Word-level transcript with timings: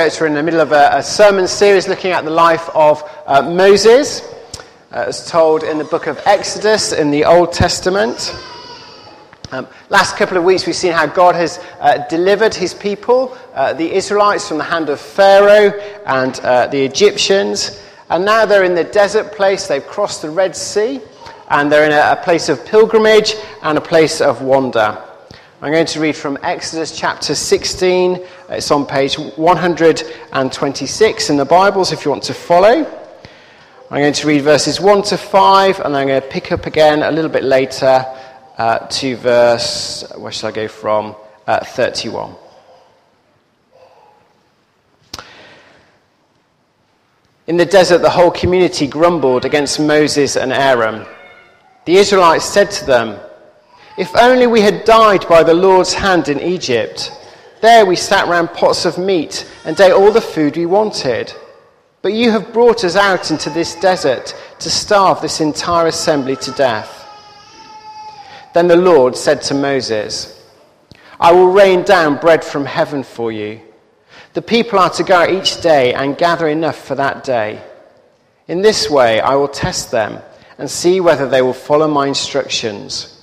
We're 0.00 0.28
in 0.28 0.34
the 0.34 0.44
middle 0.44 0.60
of 0.60 0.70
a, 0.70 0.90
a 0.92 1.02
sermon 1.02 1.48
series 1.48 1.88
looking 1.88 2.12
at 2.12 2.24
the 2.24 2.30
life 2.30 2.68
of 2.72 3.02
uh, 3.26 3.42
Moses, 3.42 4.22
uh, 4.92 5.06
as 5.08 5.28
told 5.28 5.64
in 5.64 5.76
the 5.76 5.84
book 5.84 6.06
of 6.06 6.20
Exodus 6.24 6.92
in 6.92 7.10
the 7.10 7.24
Old 7.24 7.52
Testament. 7.52 8.32
Um, 9.50 9.66
last 9.88 10.16
couple 10.16 10.36
of 10.36 10.44
weeks, 10.44 10.66
we've 10.66 10.76
seen 10.76 10.92
how 10.92 11.06
God 11.06 11.34
has 11.34 11.58
uh, 11.80 12.06
delivered 12.06 12.54
his 12.54 12.74
people, 12.74 13.36
uh, 13.54 13.72
the 13.72 13.92
Israelites, 13.92 14.46
from 14.46 14.58
the 14.58 14.64
hand 14.64 14.88
of 14.88 15.00
Pharaoh 15.00 15.76
and 16.06 16.38
uh, 16.40 16.68
the 16.68 16.80
Egyptians. 16.80 17.82
And 18.08 18.24
now 18.24 18.46
they're 18.46 18.62
in 18.62 18.76
the 18.76 18.84
desert 18.84 19.32
place. 19.32 19.66
They've 19.66 19.84
crossed 19.84 20.22
the 20.22 20.30
Red 20.30 20.54
Sea, 20.54 21.00
and 21.48 21.72
they're 21.72 21.86
in 21.86 21.90
a, 21.90 22.12
a 22.12 22.22
place 22.22 22.48
of 22.48 22.64
pilgrimage 22.64 23.34
and 23.62 23.76
a 23.76 23.80
place 23.80 24.20
of 24.20 24.42
wonder. 24.42 25.07
I'm 25.60 25.72
going 25.72 25.86
to 25.86 25.98
read 25.98 26.14
from 26.14 26.38
Exodus 26.44 26.96
chapter 26.96 27.34
16. 27.34 28.24
It's 28.50 28.70
on 28.70 28.86
page 28.86 29.18
126 29.18 31.30
in 31.30 31.36
the 31.36 31.44
Bibles 31.44 31.90
if 31.90 32.04
you 32.04 32.12
want 32.12 32.22
to 32.24 32.34
follow. 32.34 32.86
I'm 33.90 34.00
going 34.00 34.12
to 34.12 34.26
read 34.28 34.42
verses 34.42 34.80
1 34.80 35.02
to 35.02 35.18
5, 35.18 35.80
and 35.80 35.96
I'm 35.96 36.06
going 36.06 36.22
to 36.22 36.28
pick 36.28 36.52
up 36.52 36.66
again 36.66 37.02
a 37.02 37.10
little 37.10 37.28
bit 37.28 37.42
later 37.42 38.06
uh, 38.56 38.86
to 38.86 39.16
verse, 39.16 40.04
where 40.16 40.30
shall 40.30 40.50
I 40.50 40.52
go 40.52 40.68
from? 40.68 41.16
Uh, 41.44 41.64
31. 41.64 42.36
In 47.48 47.56
the 47.56 47.66
desert, 47.66 47.98
the 47.98 48.10
whole 48.10 48.30
community 48.30 48.86
grumbled 48.86 49.44
against 49.44 49.80
Moses 49.80 50.36
and 50.36 50.52
Aaron. 50.52 51.04
The 51.84 51.96
Israelites 51.96 52.44
said 52.44 52.70
to 52.70 52.84
them, 52.84 53.18
if 53.98 54.16
only 54.16 54.46
we 54.46 54.60
had 54.60 54.84
died 54.84 55.28
by 55.28 55.42
the 55.42 55.52
Lord's 55.52 55.92
hand 55.92 56.28
in 56.28 56.40
Egypt. 56.40 57.10
There 57.60 57.84
we 57.84 57.96
sat 57.96 58.28
round 58.28 58.50
pots 58.50 58.84
of 58.84 58.96
meat 58.96 59.44
and 59.64 59.78
ate 59.80 59.90
all 59.90 60.12
the 60.12 60.20
food 60.20 60.56
we 60.56 60.66
wanted. 60.66 61.32
But 62.00 62.12
you 62.12 62.30
have 62.30 62.52
brought 62.52 62.84
us 62.84 62.94
out 62.94 63.32
into 63.32 63.50
this 63.50 63.74
desert 63.74 64.36
to 64.60 64.70
starve 64.70 65.20
this 65.20 65.40
entire 65.40 65.88
assembly 65.88 66.36
to 66.36 66.52
death. 66.52 66.94
Then 68.54 68.68
the 68.68 68.76
Lord 68.76 69.16
said 69.16 69.42
to 69.42 69.54
Moses, 69.54 70.48
I 71.18 71.32
will 71.32 71.50
rain 71.50 71.82
down 71.82 72.20
bread 72.20 72.44
from 72.44 72.66
heaven 72.66 73.02
for 73.02 73.32
you. 73.32 73.60
The 74.34 74.42
people 74.42 74.78
are 74.78 74.90
to 74.90 75.02
go 75.02 75.16
out 75.16 75.32
each 75.32 75.60
day 75.60 75.92
and 75.92 76.16
gather 76.16 76.46
enough 76.46 76.78
for 76.78 76.94
that 76.94 77.24
day. 77.24 77.60
In 78.46 78.62
this 78.62 78.88
way 78.88 79.20
I 79.20 79.34
will 79.34 79.48
test 79.48 79.90
them 79.90 80.22
and 80.56 80.70
see 80.70 81.00
whether 81.00 81.28
they 81.28 81.42
will 81.42 81.52
follow 81.52 81.88
my 81.88 82.06
instructions. 82.06 83.17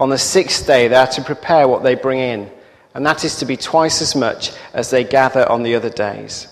On 0.00 0.08
the 0.08 0.16
sixth 0.16 0.66
day, 0.66 0.88
they 0.88 0.96
are 0.96 1.06
to 1.08 1.22
prepare 1.22 1.68
what 1.68 1.82
they 1.82 1.94
bring 1.94 2.20
in, 2.20 2.50
and 2.94 3.04
that 3.04 3.22
is 3.22 3.36
to 3.36 3.44
be 3.44 3.58
twice 3.58 4.00
as 4.00 4.16
much 4.16 4.50
as 4.72 4.88
they 4.88 5.04
gather 5.04 5.46
on 5.46 5.62
the 5.62 5.74
other 5.74 5.90
days. 5.90 6.48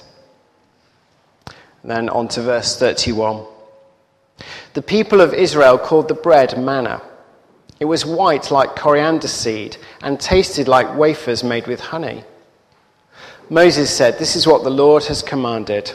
And 1.82 1.91
then 1.91 2.08
on 2.10 2.28
to 2.28 2.42
verse 2.42 2.78
31. 2.78 3.46
The 4.74 4.82
people 4.82 5.22
of 5.22 5.32
Israel 5.32 5.78
called 5.78 6.08
the 6.08 6.14
bread 6.14 6.62
manna. 6.62 7.00
It 7.80 7.86
was 7.86 8.04
white 8.04 8.50
like 8.50 8.76
coriander 8.76 9.28
seed 9.28 9.78
and 10.02 10.20
tasted 10.20 10.69
like 10.69 10.98
wafers 10.98 11.42
made 11.42 11.66
with 11.66 11.80
honey. 11.80 12.24
Moses 13.48 13.91
said, 13.91 14.19
This 14.19 14.36
is 14.36 14.46
what 14.46 14.62
the 14.62 14.70
Lord 14.70 15.04
has 15.04 15.22
commanded. 15.22 15.91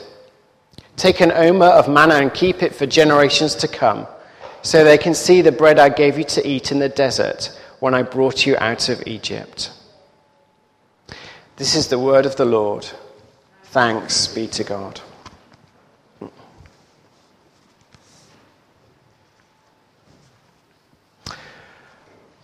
Take 0.96 1.22
an 1.22 1.32
omer 1.32 1.68
of 1.68 1.88
manna 1.88 2.16
and 2.16 2.34
keep 2.34 2.64
it 2.64 2.74
for 2.74 2.88
generations 2.88 3.54
to 3.56 3.68
come 3.68 4.08
so 4.64 4.84
they 4.84 4.98
can 4.98 5.14
see 5.14 5.42
the 5.42 5.52
bread 5.52 5.78
I 5.78 5.90
gave 5.90 6.18
you 6.18 6.24
to 6.24 6.48
eat 6.48 6.72
in 6.72 6.80
the 6.80 6.90
desert 6.90 7.58
when 7.80 7.94
I 7.94 8.02
brought 8.02 8.46
you 8.46 8.56
out 8.58 8.90
of 8.90 9.06
Egypt. 9.06 9.72
This 11.58 11.76
is 11.76 11.90
the 11.90 12.00
word 12.00 12.26
of 12.26 12.38
the 12.38 12.46
Lord. 12.46 12.90
Thanks 13.66 14.28
be 14.28 14.48
to 14.48 14.64
God. 14.64 15.02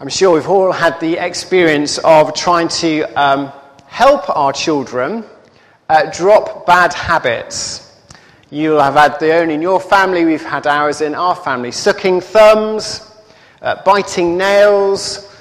I'm 0.01 0.09
sure 0.09 0.35
we've 0.35 0.47
all 0.47 0.71
had 0.71 0.99
the 0.99 1.17
experience 1.17 1.97
of 1.99 2.33
trying 2.33 2.67
to 2.79 3.03
um, 3.19 3.51
help 3.87 4.29
our 4.29 4.53
children 4.53 5.25
uh, 5.89 6.09
drop 6.11 6.65
bad 6.65 6.93
habits. 6.93 7.88
You'll 8.51 8.81
have 8.81 8.95
had 8.95 9.19
the 9.19 9.33
own 9.33 9.51
in 9.51 9.61
your 9.61 9.79
family, 9.79 10.25
we've 10.25 10.43
had 10.43 10.65
ours 10.65 11.01
in 11.01 11.13
our 11.13 11.35
family. 11.35 11.71
Sucking 11.71 12.21
thumbs, 12.21 13.07
uh, 13.61 13.83
biting 13.83 14.37
nails, 14.39 15.31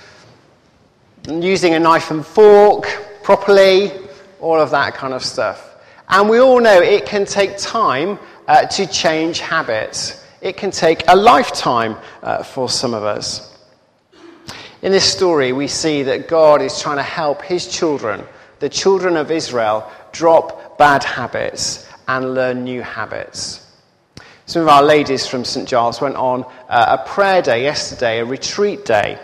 using 1.26 1.72
a 1.72 1.78
knife 1.78 2.10
and 2.10 2.24
fork 2.24 2.86
properly, 3.22 3.92
all 4.40 4.60
of 4.60 4.70
that 4.72 4.94
kind 4.94 5.14
of 5.14 5.24
stuff. 5.24 5.76
And 6.10 6.28
we 6.28 6.38
all 6.38 6.60
know 6.60 6.82
it 6.82 7.06
can 7.06 7.24
take 7.24 7.56
time 7.56 8.18
uh, 8.46 8.66
to 8.66 8.86
change 8.86 9.40
habits. 9.40 10.22
It 10.42 10.58
can 10.58 10.70
take 10.70 11.02
a 11.08 11.16
lifetime 11.16 11.96
uh, 12.22 12.42
for 12.42 12.68
some 12.68 12.92
of 12.92 13.04
us. 13.04 13.56
In 14.82 14.92
this 14.92 15.10
story, 15.10 15.54
we 15.54 15.66
see 15.66 16.02
that 16.02 16.28
God 16.28 16.60
is 16.60 16.78
trying 16.78 16.98
to 16.98 17.02
help 17.02 17.40
his 17.40 17.68
children, 17.68 18.22
the 18.58 18.68
children 18.68 19.16
of 19.16 19.30
Israel, 19.30 19.90
drop 20.12 20.76
bad 20.76 21.02
habits 21.02 21.87
and 22.08 22.34
learn 22.34 22.64
new 22.64 22.82
habits. 22.82 23.64
Some 24.46 24.62
of 24.62 24.68
our 24.68 24.82
ladies 24.82 25.26
from 25.26 25.44
St. 25.44 25.68
Giles 25.68 26.00
went 26.00 26.16
on 26.16 26.44
uh, 26.70 26.96
a 26.98 27.06
prayer 27.06 27.42
day 27.42 27.62
yesterday, 27.62 28.20
a 28.20 28.24
retreat 28.24 28.86
day. 28.86 29.18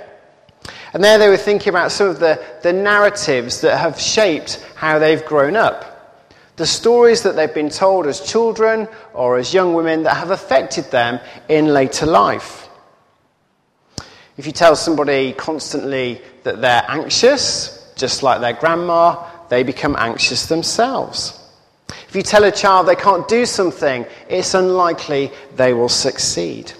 And 0.92 1.02
there 1.02 1.18
they 1.18 1.30
were 1.30 1.38
thinking 1.38 1.70
about 1.70 1.92
some 1.92 2.08
of 2.08 2.20
the, 2.20 2.44
the 2.62 2.74
narratives 2.74 3.62
that 3.62 3.78
have 3.78 3.98
shaped 3.98 4.64
how 4.76 4.98
they've 4.98 5.24
grown 5.24 5.56
up. 5.56 5.90
The 6.56 6.66
stories 6.66 7.22
that 7.22 7.34
they've 7.36 7.52
been 7.52 7.70
told 7.70 8.06
as 8.06 8.20
children 8.20 8.86
or 9.14 9.38
as 9.38 9.52
young 9.52 9.72
women 9.72 10.02
that 10.02 10.18
have 10.18 10.30
affected 10.30 10.84
them 10.90 11.20
in 11.48 11.66
later 11.68 12.06
life. 12.06 12.68
If 14.36 14.46
you 14.46 14.52
tell 14.52 14.76
somebody 14.76 15.32
constantly 15.32 16.20
that 16.42 16.60
they're 16.60 16.84
anxious, 16.86 17.92
just 17.96 18.22
like 18.22 18.40
their 18.40 18.52
grandma, 18.52 19.26
they 19.48 19.62
become 19.62 19.96
anxious 19.98 20.46
themselves. 20.46 21.40
If 22.14 22.18
you 22.18 22.22
tell 22.22 22.44
a 22.44 22.52
child 22.52 22.86
they 22.86 22.94
can't 22.94 23.26
do 23.26 23.44
something, 23.44 24.06
it's 24.28 24.54
unlikely 24.54 25.32
they 25.56 25.74
will 25.74 25.88
succeed. 25.88 26.72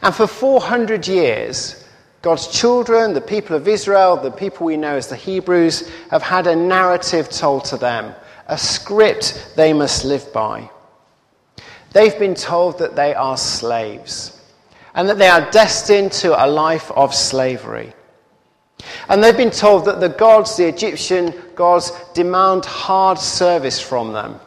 And 0.00 0.14
for 0.14 0.26
400 0.26 1.06
years, 1.06 1.86
God's 2.22 2.48
children, 2.48 3.12
the 3.12 3.20
people 3.20 3.54
of 3.54 3.68
Israel, 3.68 4.16
the 4.16 4.30
people 4.30 4.64
we 4.64 4.78
know 4.78 4.96
as 4.96 5.08
the 5.08 5.16
Hebrews, 5.16 5.90
have 6.10 6.22
had 6.22 6.46
a 6.46 6.56
narrative 6.56 7.28
told 7.28 7.66
to 7.66 7.76
them, 7.76 8.14
a 8.46 8.56
script 8.56 9.52
they 9.56 9.74
must 9.74 10.06
live 10.06 10.32
by. 10.32 10.70
They've 11.92 12.18
been 12.18 12.34
told 12.34 12.78
that 12.78 12.96
they 12.96 13.12
are 13.12 13.36
slaves 13.36 14.40
and 14.94 15.06
that 15.10 15.18
they 15.18 15.28
are 15.28 15.50
destined 15.50 16.12
to 16.12 16.42
a 16.42 16.48
life 16.48 16.90
of 16.92 17.14
slavery. 17.14 17.92
And 19.08 19.22
they've 19.22 19.36
been 19.36 19.50
told 19.50 19.84
that 19.86 20.00
the 20.00 20.08
gods, 20.08 20.56
the 20.56 20.68
Egyptian 20.68 21.34
gods, 21.54 21.92
demand 22.14 22.64
hard 22.64 23.18
service 23.18 23.80
from 23.80 24.12
them. 24.12 24.38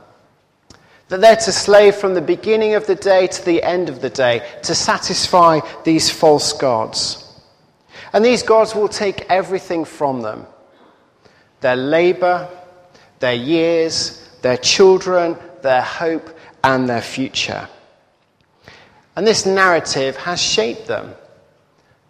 That 1.10 1.22
they're 1.22 1.36
to 1.36 1.52
slave 1.52 1.96
from 1.96 2.14
the 2.14 2.22
beginning 2.22 2.74
of 2.74 2.88
the 2.88 2.96
day 2.96 3.28
to 3.28 3.46
the 3.46 3.62
end 3.62 3.90
of 3.90 4.02
the 4.02 4.10
day 4.10 4.48
to 4.64 4.74
satisfy 4.74 5.60
these 5.84 6.10
false 6.10 6.54
gods. 6.54 7.22
And 8.14 8.24
these 8.24 8.44
gods 8.44 8.74
will 8.74 8.88
take 8.88 9.30
everything 9.30 9.86
from 9.86 10.22
them 10.22 10.48
their 11.62 11.76
labor, 11.76 12.48
their 13.20 13.34
years, 13.34 14.30
their 14.42 14.58
children, 14.58 15.36
their 15.64 15.82
hope, 15.82 16.30
and 16.64 16.88
their 16.88 17.02
future. 17.02 17.68
And 19.16 19.26
this 19.26 19.46
narrative 19.46 20.16
has 20.18 20.42
shaped 20.42 20.88
them. 20.88 21.16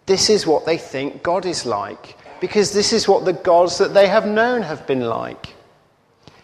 This 0.04 0.28
is 0.28 0.46
what 0.46 0.66
they 0.66 0.76
think 0.78 1.22
God 1.22 1.46
is 1.46 1.64
like, 1.64 2.16
because 2.40 2.72
this 2.72 2.92
is 2.92 3.08
what 3.08 3.24
the 3.24 3.32
gods 3.32 3.78
that 3.78 3.94
they 3.94 4.08
have 4.08 4.26
known 4.26 4.62
have 4.62 4.86
been 4.86 5.02
like. 5.02 5.54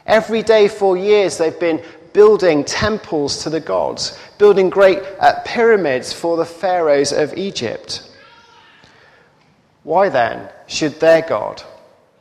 Every 0.06 0.42
day 0.42 0.68
for 0.68 0.96
years, 0.96 1.38
they've 1.38 1.58
been 1.58 1.82
building 2.12 2.64
temples 2.64 3.42
to 3.42 3.50
the 3.50 3.60
gods, 3.60 4.18
building 4.38 4.70
great 4.70 4.98
uh, 5.18 5.40
pyramids 5.44 6.12
for 6.12 6.36
the 6.36 6.44
pharaohs 6.44 7.12
of 7.12 7.34
Egypt. 7.36 8.08
Why 9.82 10.08
then 10.08 10.48
should 10.66 11.00
their 11.00 11.22
God, 11.22 11.62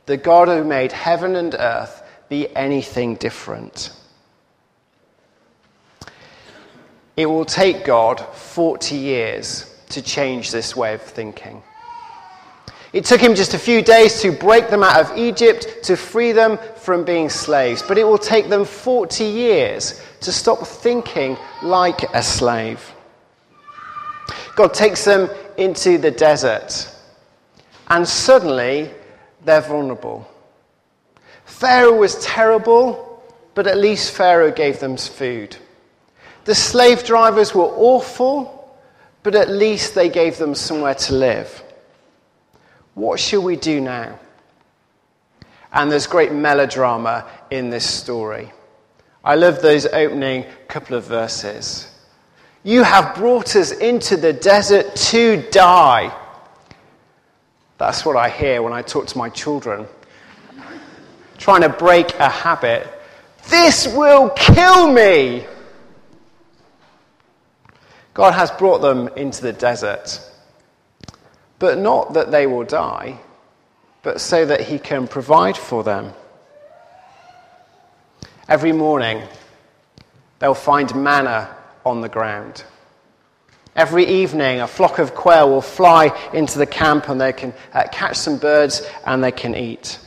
the 0.06 0.16
God 0.16 0.48
who 0.48 0.64
made 0.64 0.92
heaven 0.92 1.36
and 1.36 1.54
earth, 1.54 2.02
be 2.28 2.54
anything 2.56 3.16
different? 3.16 3.92
It 7.16 7.26
will 7.26 7.44
take 7.44 7.84
God 7.84 8.20
40 8.20 8.96
years 8.96 9.68
to 9.90 10.02
change 10.02 10.50
this 10.50 10.74
way 10.74 10.94
of 10.94 11.02
thinking. 11.02 11.62
It 12.92 13.06
took 13.06 13.20
him 13.20 13.34
just 13.34 13.54
a 13.54 13.58
few 13.58 13.80
days 13.80 14.20
to 14.20 14.32
break 14.32 14.68
them 14.68 14.82
out 14.82 15.00
of 15.00 15.16
Egypt, 15.16 15.82
to 15.84 15.96
free 15.96 16.32
them 16.32 16.58
from 16.76 17.04
being 17.04 17.30
slaves. 17.30 17.82
But 17.82 17.96
it 17.96 18.04
will 18.04 18.18
take 18.18 18.48
them 18.48 18.64
40 18.64 19.24
years 19.24 20.02
to 20.20 20.32
stop 20.32 20.66
thinking 20.66 21.38
like 21.62 22.02
a 22.14 22.22
slave. 22.22 22.92
God 24.54 24.74
takes 24.74 25.04
them 25.04 25.30
into 25.56 25.96
the 25.96 26.10
desert, 26.10 26.94
and 27.88 28.06
suddenly 28.06 28.90
they're 29.44 29.62
vulnerable. 29.62 30.28
Pharaoh 31.46 31.96
was 31.96 32.22
terrible, 32.22 33.22
but 33.54 33.66
at 33.66 33.78
least 33.78 34.12
Pharaoh 34.12 34.50
gave 34.50 34.80
them 34.80 34.96
food. 34.96 35.56
The 36.44 36.54
slave 36.54 37.04
drivers 37.04 37.54
were 37.54 37.62
awful, 37.62 38.78
but 39.22 39.34
at 39.34 39.48
least 39.48 39.94
they 39.94 40.08
gave 40.08 40.36
them 40.36 40.54
somewhere 40.54 40.94
to 40.94 41.14
live. 41.14 41.61
What 42.94 43.18
shall 43.18 43.42
we 43.42 43.56
do 43.56 43.80
now? 43.80 44.18
And 45.72 45.90
there's 45.90 46.06
great 46.06 46.32
melodrama 46.32 47.26
in 47.50 47.70
this 47.70 47.88
story. 47.88 48.52
I 49.24 49.36
love 49.36 49.62
those 49.62 49.86
opening 49.86 50.44
couple 50.68 50.96
of 50.96 51.04
verses. 51.04 51.88
You 52.64 52.82
have 52.82 53.14
brought 53.14 53.56
us 53.56 53.72
into 53.72 54.16
the 54.16 54.32
desert 54.32 54.94
to 54.96 55.42
die. 55.50 56.16
That's 57.78 58.04
what 58.04 58.16
I 58.16 58.28
hear 58.28 58.62
when 58.62 58.72
I 58.72 58.82
talk 58.82 59.06
to 59.08 59.18
my 59.18 59.28
children. 59.28 59.86
Trying 61.38 61.62
to 61.62 61.68
break 61.68 62.14
a 62.20 62.28
habit. 62.28 62.86
This 63.48 63.88
will 63.88 64.30
kill 64.30 64.92
me. 64.92 65.46
God 68.14 68.34
has 68.34 68.50
brought 68.52 68.80
them 68.80 69.08
into 69.16 69.42
the 69.42 69.52
desert, 69.52 70.20
but 71.62 71.78
not 71.78 72.14
that 72.14 72.32
they 72.32 72.44
will 72.44 72.64
die, 72.64 73.16
but 74.02 74.20
so 74.20 74.44
that 74.44 74.62
He 74.62 74.80
can 74.80 75.06
provide 75.06 75.56
for 75.56 75.84
them. 75.84 76.12
Every 78.48 78.72
morning, 78.72 79.22
they'll 80.40 80.54
find 80.54 80.92
manna 80.96 81.54
on 81.86 82.00
the 82.00 82.08
ground. 82.08 82.64
Every 83.76 84.04
evening, 84.04 84.60
a 84.60 84.66
flock 84.66 84.98
of 84.98 85.14
quail 85.14 85.48
will 85.48 85.62
fly 85.62 86.10
into 86.32 86.58
the 86.58 86.66
camp 86.66 87.08
and 87.08 87.20
they 87.20 87.32
can 87.32 87.54
uh, 87.72 87.84
catch 87.92 88.16
some 88.16 88.38
birds 88.38 88.82
and 89.06 89.22
they 89.22 89.30
can 89.30 89.54
eat. 89.54 90.00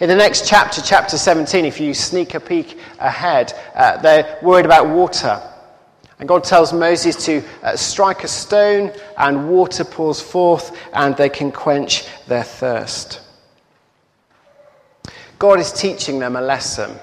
In 0.00 0.08
the 0.10 0.14
next 0.14 0.46
chapter, 0.46 0.82
chapter 0.82 1.16
17, 1.16 1.64
if 1.64 1.80
you 1.80 1.94
sneak 1.94 2.34
a 2.34 2.40
peek 2.40 2.78
ahead, 2.98 3.54
uh, 3.74 3.96
they're 4.02 4.38
worried 4.42 4.66
about 4.66 4.90
water. 4.90 5.40
And 6.22 6.28
God 6.28 6.44
tells 6.44 6.72
Moses 6.72 7.16
to 7.26 7.42
uh, 7.64 7.74
strike 7.74 8.22
a 8.22 8.28
stone, 8.28 8.92
and 9.18 9.50
water 9.50 9.82
pours 9.82 10.20
forth, 10.20 10.78
and 10.92 11.16
they 11.16 11.28
can 11.28 11.50
quench 11.50 12.04
their 12.28 12.44
thirst. 12.44 13.20
God 15.40 15.58
is 15.58 15.72
teaching 15.72 16.20
them 16.20 16.36
a 16.36 16.40
lesson, 16.40 16.96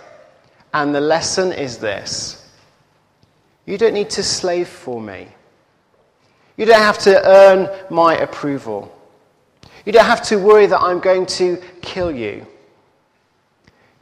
and 0.73 0.95
the 0.95 1.01
lesson 1.01 1.51
is 1.51 1.79
this 1.79 2.49
You 3.65 3.77
don't 3.77 3.93
need 3.93 4.09
to 4.11 4.23
slave 4.23 4.69
for 4.69 5.01
me. 5.01 5.27
You 6.55 6.65
don't 6.65 6.79
have 6.79 6.99
to 6.99 7.21
earn 7.27 7.67
my 7.89 8.15
approval. 8.19 8.89
You 9.85 9.91
don't 9.91 10.05
have 10.05 10.21
to 10.29 10.37
worry 10.37 10.65
that 10.67 10.79
I'm 10.79 11.01
going 11.01 11.25
to 11.25 11.61
kill 11.81 12.09
you. 12.09 12.47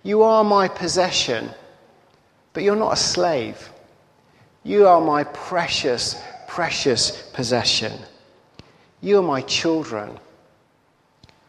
You 0.04 0.22
are 0.22 0.44
my 0.44 0.68
possession, 0.68 1.50
but 2.54 2.62
you're 2.62 2.76
not 2.76 2.94
a 2.94 2.98
slave. 2.98 3.72
You 4.68 4.86
are 4.86 5.00
my 5.00 5.24
precious, 5.24 6.22
precious 6.46 7.22
possession. 7.32 7.94
You 9.00 9.20
are 9.20 9.24
my 9.24 9.40
children. 9.40 10.20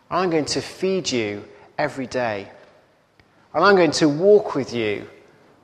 I'm 0.08 0.30
going 0.30 0.44
to 0.44 0.60
feed 0.60 1.10
you 1.10 1.42
every 1.76 2.06
day. 2.06 2.48
And 3.52 3.64
I'm 3.64 3.74
going 3.74 3.90
to 3.90 4.08
walk 4.08 4.54
with 4.54 4.72
you 4.72 5.04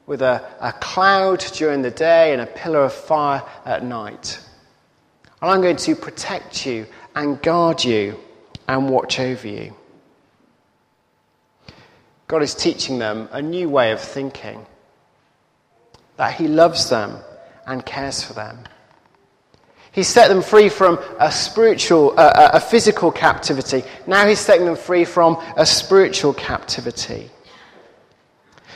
with 0.06 0.20
a, 0.20 0.44
a 0.60 0.72
cloud 0.72 1.44
during 1.54 1.80
the 1.80 1.92
day 1.92 2.32
and 2.32 2.42
a 2.42 2.46
pillar 2.46 2.82
of 2.82 2.92
fire 2.92 3.44
at 3.64 3.84
night. 3.84 4.40
And 5.40 5.48
I'm 5.52 5.60
going 5.60 5.76
to 5.76 5.94
protect 5.94 6.66
you 6.66 6.86
and 7.14 7.40
guard 7.40 7.84
you 7.84 8.18
and 8.66 8.90
watch 8.90 9.20
over 9.20 9.46
you. 9.46 9.72
God 12.26 12.42
is 12.42 12.56
teaching 12.56 12.98
them 12.98 13.28
a 13.30 13.40
new 13.40 13.68
way 13.68 13.92
of 13.92 14.00
thinking 14.00 14.66
that 16.16 16.34
He 16.34 16.48
loves 16.48 16.90
them 16.90 17.22
and 17.66 17.84
cares 17.84 18.22
for 18.22 18.32
them. 18.32 18.58
He 19.92 20.02
set 20.02 20.28
them 20.28 20.42
free 20.42 20.68
from 20.68 20.98
a 21.20 21.30
spiritual, 21.30 22.18
uh, 22.18 22.50
a 22.54 22.60
physical 22.60 23.12
captivity. 23.12 23.84
Now 24.08 24.26
he's 24.26 24.40
setting 24.40 24.66
them 24.66 24.74
free 24.74 25.04
from 25.04 25.40
a 25.56 25.64
spiritual 25.64 26.34
captivity. 26.34 27.30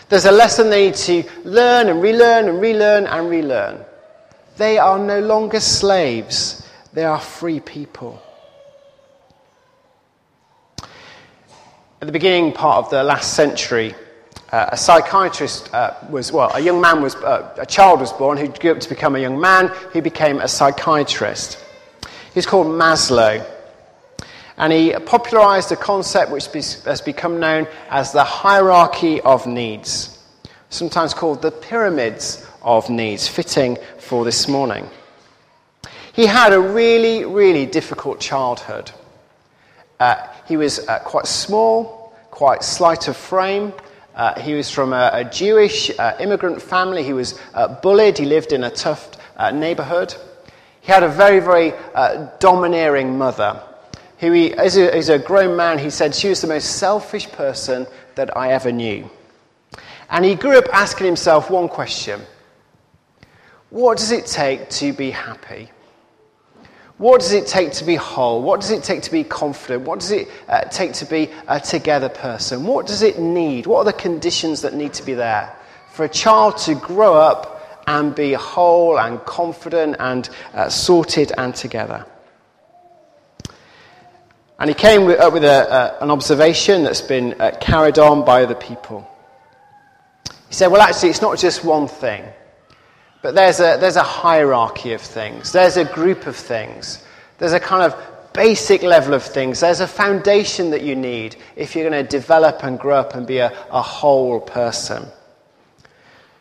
There's 0.08 0.26
a 0.26 0.32
lesson 0.32 0.70
they 0.70 0.86
need 0.86 0.94
to 0.94 1.24
learn 1.44 1.88
and 1.88 2.00
relearn 2.00 2.48
and 2.48 2.60
relearn 2.60 3.06
and 3.06 3.28
relearn. 3.28 3.84
They 4.56 4.78
are 4.78 4.98
no 4.98 5.20
longer 5.20 5.60
slaves, 5.60 6.66
they 6.92 7.04
are 7.04 7.20
free 7.20 7.60
people. 7.60 8.22
At 12.00 12.06
the 12.06 12.12
beginning 12.12 12.52
part 12.52 12.84
of 12.84 12.90
the 12.90 13.02
last 13.02 13.34
century, 13.34 13.94
uh, 14.50 14.70
a 14.72 14.76
psychiatrist 14.76 15.72
uh, 15.74 15.94
was, 16.08 16.32
well, 16.32 16.50
a 16.54 16.60
young 16.60 16.80
man 16.80 17.02
was, 17.02 17.14
uh, 17.16 17.54
a 17.58 17.66
child 17.66 18.00
was 18.00 18.12
born 18.12 18.38
who 18.38 18.48
grew 18.48 18.72
up 18.72 18.80
to 18.80 18.88
become 18.88 19.14
a 19.14 19.18
young 19.18 19.38
man 19.38 19.68
who 19.92 20.00
became 20.00 20.40
a 20.40 20.48
psychiatrist. 20.48 21.62
He's 22.32 22.46
called 22.46 22.66
Maslow. 22.66 23.44
And 24.56 24.72
he 24.72 24.92
popularized 25.06 25.70
a 25.70 25.76
concept 25.76 26.32
which 26.32 26.46
has 26.46 27.00
become 27.00 27.38
known 27.38 27.68
as 27.90 28.12
the 28.12 28.24
hierarchy 28.24 29.20
of 29.20 29.46
needs, 29.46 30.18
sometimes 30.70 31.14
called 31.14 31.42
the 31.42 31.52
pyramids 31.52 32.44
of 32.62 32.90
needs, 32.90 33.28
fitting 33.28 33.78
for 33.98 34.24
this 34.24 34.48
morning. 34.48 34.88
He 36.12 36.26
had 36.26 36.52
a 36.52 36.60
really, 36.60 37.24
really 37.24 37.66
difficult 37.66 38.18
childhood. 38.18 38.90
Uh, 40.00 40.26
he 40.46 40.56
was 40.56 40.80
uh, 40.88 40.98
quite 41.00 41.26
small, 41.26 42.12
quite 42.30 42.64
slight 42.64 43.06
of 43.06 43.16
frame, 43.16 43.72
uh, 44.18 44.38
he 44.40 44.54
was 44.54 44.68
from 44.68 44.92
a, 44.92 45.10
a 45.12 45.24
Jewish 45.24 45.96
uh, 45.96 46.16
immigrant 46.18 46.60
family. 46.60 47.04
He 47.04 47.12
was 47.12 47.38
uh, 47.54 47.68
bullied. 47.68 48.18
He 48.18 48.26
lived 48.26 48.52
in 48.52 48.64
a 48.64 48.70
tough 48.70 49.12
uh, 49.36 49.52
neighborhood. 49.52 50.14
He 50.80 50.90
had 50.90 51.04
a 51.04 51.08
very, 51.08 51.38
very 51.38 51.72
uh, 51.94 52.26
domineering 52.40 53.16
mother. 53.16 53.62
Who 54.18 54.32
he, 54.32 54.52
as 54.54 54.76
a, 54.76 54.92
as 54.92 55.08
a 55.08 55.20
grown 55.20 55.56
man, 55.56 55.78
he 55.78 55.88
said 55.88 56.16
she 56.16 56.28
was 56.28 56.40
the 56.40 56.48
most 56.48 56.78
selfish 56.78 57.30
person 57.30 57.86
that 58.16 58.36
I 58.36 58.50
ever 58.52 58.72
knew. 58.72 59.08
And 60.10 60.24
he 60.24 60.34
grew 60.34 60.58
up 60.58 60.68
asking 60.72 61.06
himself 61.06 61.48
one 61.48 61.68
question 61.68 62.20
What 63.70 63.98
does 63.98 64.10
it 64.10 64.26
take 64.26 64.68
to 64.70 64.92
be 64.92 65.12
happy? 65.12 65.70
What 66.98 67.20
does 67.20 67.32
it 67.32 67.46
take 67.46 67.72
to 67.74 67.84
be 67.84 67.94
whole? 67.94 68.42
What 68.42 68.60
does 68.60 68.72
it 68.72 68.82
take 68.82 69.02
to 69.02 69.12
be 69.12 69.22
confident? 69.22 69.84
What 69.84 70.00
does 70.00 70.10
it 70.10 70.28
uh, 70.48 70.62
take 70.62 70.92
to 70.94 71.04
be 71.04 71.30
a 71.46 71.60
together 71.60 72.08
person? 72.08 72.66
What 72.66 72.88
does 72.88 73.02
it 73.02 73.20
need? 73.20 73.66
What 73.66 73.78
are 73.78 73.84
the 73.84 73.92
conditions 73.92 74.62
that 74.62 74.74
need 74.74 74.94
to 74.94 75.04
be 75.04 75.14
there 75.14 75.54
for 75.92 76.04
a 76.04 76.08
child 76.08 76.58
to 76.58 76.74
grow 76.74 77.14
up 77.14 77.84
and 77.86 78.14
be 78.14 78.32
whole 78.32 78.98
and 78.98 79.24
confident 79.24 79.96
and 80.00 80.28
uh, 80.54 80.68
sorted 80.68 81.32
and 81.38 81.54
together? 81.54 82.04
And 84.58 84.68
he 84.68 84.74
came 84.74 85.08
up 85.08 85.32
with 85.32 85.44
a, 85.44 85.72
uh, 85.72 85.98
an 86.00 86.10
observation 86.10 86.82
that's 86.82 87.00
been 87.00 87.40
uh, 87.40 87.56
carried 87.60 88.00
on 88.00 88.24
by 88.24 88.42
other 88.42 88.56
people. 88.56 89.08
He 90.48 90.54
said, 90.54 90.66
Well, 90.66 90.80
actually, 90.80 91.10
it's 91.10 91.22
not 91.22 91.38
just 91.38 91.64
one 91.64 91.86
thing. 91.86 92.24
But 93.20 93.34
there's 93.34 93.58
a, 93.58 93.76
there's 93.80 93.96
a 93.96 94.02
hierarchy 94.02 94.92
of 94.92 95.00
things, 95.00 95.52
there's 95.52 95.76
a 95.76 95.84
group 95.84 96.26
of 96.26 96.36
things, 96.36 97.04
there's 97.38 97.52
a 97.52 97.60
kind 97.60 97.82
of 97.82 98.00
basic 98.32 98.82
level 98.82 99.14
of 99.14 99.24
things, 99.24 99.60
there's 99.60 99.80
a 99.80 99.88
foundation 99.88 100.70
that 100.70 100.82
you 100.82 100.94
need 100.94 101.36
if 101.56 101.74
you're 101.74 101.88
going 101.88 102.04
to 102.04 102.08
develop 102.08 102.62
and 102.62 102.78
grow 102.78 102.96
up 102.96 103.14
and 103.14 103.26
be 103.26 103.38
a, 103.38 103.52
a 103.70 103.82
whole 103.82 104.40
person. 104.40 105.04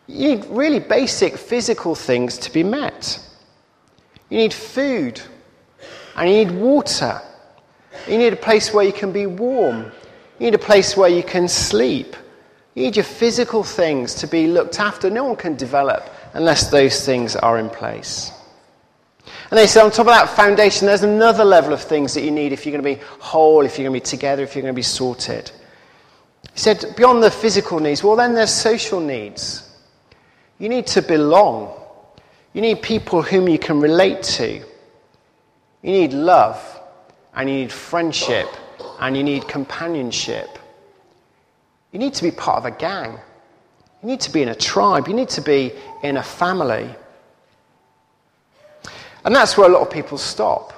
You 0.06 0.36
need 0.36 0.44
really 0.46 0.78
basic 0.78 1.36
physical 1.36 1.94
things 1.94 2.38
to 2.38 2.52
be 2.52 2.62
met. 2.62 3.20
You 4.30 4.38
need 4.38 4.54
food, 4.54 5.20
and 6.16 6.30
you 6.30 6.44
need 6.44 6.52
water. 6.52 7.20
You 8.06 8.18
need 8.18 8.32
a 8.32 8.36
place 8.36 8.72
where 8.72 8.84
you 8.84 8.92
can 8.92 9.10
be 9.10 9.26
warm. 9.26 9.90
You 10.38 10.46
need 10.46 10.54
a 10.54 10.58
place 10.58 10.96
where 10.96 11.10
you 11.10 11.24
can 11.24 11.48
sleep. 11.48 12.14
You 12.74 12.84
need 12.84 12.96
your 12.96 13.04
physical 13.04 13.64
things 13.64 14.14
to 14.14 14.28
be 14.28 14.46
looked 14.46 14.78
after. 14.78 15.10
No 15.10 15.24
one 15.24 15.36
can 15.36 15.56
develop 15.56 16.08
unless 16.34 16.70
those 16.70 17.04
things 17.04 17.36
are 17.36 17.58
in 17.58 17.68
place. 17.70 18.32
And 19.50 19.56
they 19.56 19.66
said, 19.66 19.84
on 19.84 19.90
top 19.90 20.06
of 20.06 20.12
that 20.12 20.28
foundation, 20.28 20.86
there's 20.86 21.02
another 21.02 21.44
level 21.44 21.72
of 21.72 21.80
things 21.80 22.14
that 22.14 22.22
you 22.22 22.30
need 22.30 22.52
if 22.52 22.66
you're 22.66 22.78
going 22.78 22.96
to 22.96 23.00
be 23.00 23.06
whole, 23.18 23.64
if 23.64 23.78
you're 23.78 23.88
going 23.88 23.98
to 23.98 24.04
be 24.04 24.10
together, 24.10 24.42
if 24.42 24.54
you're 24.54 24.62
going 24.62 24.74
to 24.74 24.76
be 24.76 24.82
sorted. 24.82 25.50
He 26.52 26.58
said, 26.58 26.84
beyond 26.96 27.22
the 27.22 27.30
physical 27.30 27.80
needs, 27.80 28.02
well, 28.02 28.16
then 28.16 28.34
there's 28.34 28.52
social 28.52 29.00
needs. 29.00 29.64
You 30.58 30.68
need 30.68 30.86
to 30.88 31.02
belong. 31.02 31.74
You 32.52 32.60
need 32.60 32.82
people 32.82 33.22
whom 33.22 33.48
you 33.48 33.58
can 33.58 33.80
relate 33.80 34.22
to. 34.22 34.54
You 35.82 35.92
need 35.92 36.12
love, 36.12 36.60
and 37.34 37.48
you 37.48 37.56
need 37.56 37.72
friendship, 37.72 38.48
and 39.00 39.16
you 39.16 39.22
need 39.22 39.46
companionship. 39.48 40.58
You 41.92 41.98
need 41.98 42.14
to 42.14 42.22
be 42.22 42.32
part 42.32 42.58
of 42.58 42.64
a 42.66 42.76
gang. 42.76 43.18
You 44.02 44.08
need 44.08 44.20
to 44.20 44.30
be 44.30 44.42
in 44.42 44.48
a 44.48 44.54
tribe. 44.54 45.08
You 45.08 45.14
need 45.14 45.28
to 45.30 45.40
be 45.40 45.72
in 46.02 46.16
a 46.16 46.22
family. 46.22 46.88
And 49.24 49.34
that's 49.34 49.56
where 49.56 49.68
a 49.68 49.72
lot 49.72 49.82
of 49.82 49.90
people 49.90 50.18
stop. 50.18 50.74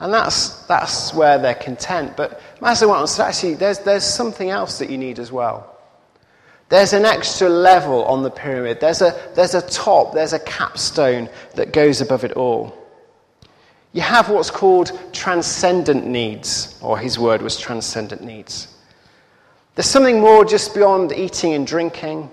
And 0.00 0.12
that's, 0.12 0.64
that's 0.66 1.14
where 1.14 1.38
they're 1.38 1.54
content. 1.54 2.16
But 2.16 2.40
Maslow 2.60 2.88
went 2.88 3.00
on 3.00 3.06
to 3.06 3.24
actually, 3.24 3.54
there's, 3.54 3.78
there's 3.78 4.04
something 4.04 4.50
else 4.50 4.78
that 4.78 4.90
you 4.90 4.98
need 4.98 5.18
as 5.18 5.32
well. 5.32 5.72
There's 6.68 6.92
an 6.92 7.04
extra 7.04 7.48
level 7.48 8.04
on 8.04 8.22
the 8.22 8.30
pyramid. 8.30 8.80
There's 8.80 9.00
a, 9.00 9.18
there's 9.34 9.54
a 9.54 9.62
top, 9.62 10.12
there's 10.12 10.32
a 10.32 10.40
capstone 10.40 11.28
that 11.54 11.72
goes 11.72 12.00
above 12.00 12.24
it 12.24 12.32
all. 12.32 12.76
You 13.92 14.02
have 14.02 14.28
what's 14.28 14.50
called 14.50 14.92
transcendent 15.12 16.06
needs, 16.06 16.78
or 16.82 16.98
his 16.98 17.18
word 17.18 17.40
was 17.40 17.56
transcendent 17.56 18.22
needs. 18.22 18.75
There's 19.76 19.86
something 19.86 20.20
more 20.20 20.42
just 20.46 20.74
beyond 20.74 21.12
eating 21.12 21.52
and 21.52 21.66
drinking. 21.66 22.30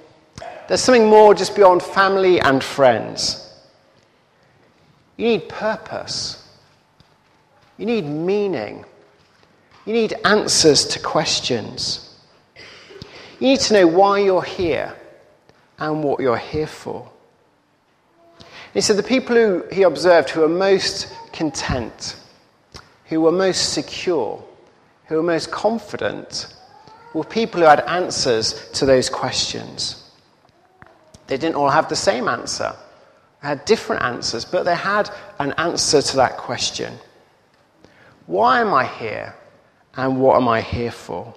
There's 0.69 0.79
something 0.79 1.07
more 1.07 1.33
just 1.33 1.57
beyond 1.57 1.83
family 1.83 2.39
and 2.39 2.63
friends. 2.63 3.53
You 5.17 5.27
need 5.27 5.49
purpose. 5.49 6.47
You 7.77 7.85
need 7.85 8.05
meaning. 8.05 8.85
You 9.85 9.91
need 9.91 10.13
answers 10.23 10.85
to 10.85 10.99
questions. 10.99 12.15
You 13.41 13.47
need 13.49 13.59
to 13.59 13.73
know 13.73 13.87
why 13.87 14.19
you're 14.19 14.41
here 14.41 14.95
and 15.79 16.01
what 16.01 16.21
you're 16.21 16.37
here 16.37 16.65
for. 16.65 17.11
He 18.73 18.79
said 18.79 18.95
the 18.95 19.03
people 19.03 19.35
who 19.35 19.65
he 19.69 19.83
observed 19.83 20.29
who 20.29 20.41
were 20.41 20.47
most 20.47 21.13
content, 21.33 22.15
who 23.07 23.19
were 23.19 23.33
most 23.33 23.73
secure, 23.73 24.41
who 25.07 25.15
were 25.17 25.23
most 25.23 25.51
confident, 25.51 26.47
were 27.13 27.23
people 27.23 27.61
who 27.61 27.67
had 27.67 27.81
answers 27.81 28.69
to 28.71 28.85
those 28.85 29.09
questions. 29.09 30.11
They 31.27 31.37
didn't 31.37 31.55
all 31.55 31.69
have 31.69 31.89
the 31.89 31.95
same 31.95 32.27
answer, 32.27 32.75
they 33.41 33.49
had 33.49 33.65
different 33.65 34.03
answers, 34.03 34.45
but 34.45 34.63
they 34.63 34.75
had 34.75 35.09
an 35.39 35.53
answer 35.57 36.01
to 36.01 36.15
that 36.17 36.37
question. 36.37 36.93
Why 38.25 38.61
am 38.61 38.73
I 38.73 38.85
here? 38.85 39.35
And 39.95 40.19
what 40.19 40.37
am 40.37 40.47
I 40.47 40.61
here 40.61 40.91
for? 40.91 41.33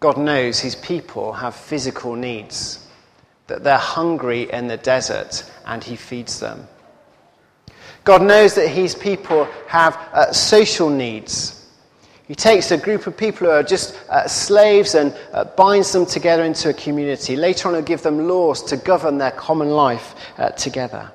God 0.00 0.16
knows 0.16 0.58
his 0.58 0.74
people 0.74 1.34
have 1.34 1.54
physical 1.54 2.16
needs, 2.16 2.86
that 3.46 3.62
they're 3.62 3.76
hungry 3.76 4.50
in 4.50 4.66
the 4.66 4.78
desert 4.78 5.44
and 5.66 5.84
he 5.84 5.94
feeds 5.94 6.40
them. 6.40 6.66
God 8.04 8.22
knows 8.22 8.54
that 8.54 8.68
his 8.68 8.94
people 8.94 9.44
have 9.68 9.94
uh, 10.12 10.32
social 10.32 10.88
needs. 10.88 11.59
He 12.30 12.36
takes 12.36 12.70
a 12.70 12.78
group 12.78 13.08
of 13.08 13.16
people 13.16 13.48
who 13.48 13.52
are 13.52 13.64
just 13.64 13.98
uh, 14.08 14.28
slaves 14.28 14.94
and 14.94 15.12
uh, 15.32 15.46
binds 15.56 15.90
them 15.90 16.06
together 16.06 16.44
into 16.44 16.68
a 16.68 16.72
community. 16.72 17.34
Later 17.34 17.66
on, 17.66 17.74
he'll 17.74 17.82
give 17.82 18.02
them 18.02 18.28
laws 18.28 18.62
to 18.66 18.76
govern 18.76 19.18
their 19.18 19.32
common 19.32 19.70
life 19.70 20.14
uh, 20.38 20.50
together. 20.50 21.10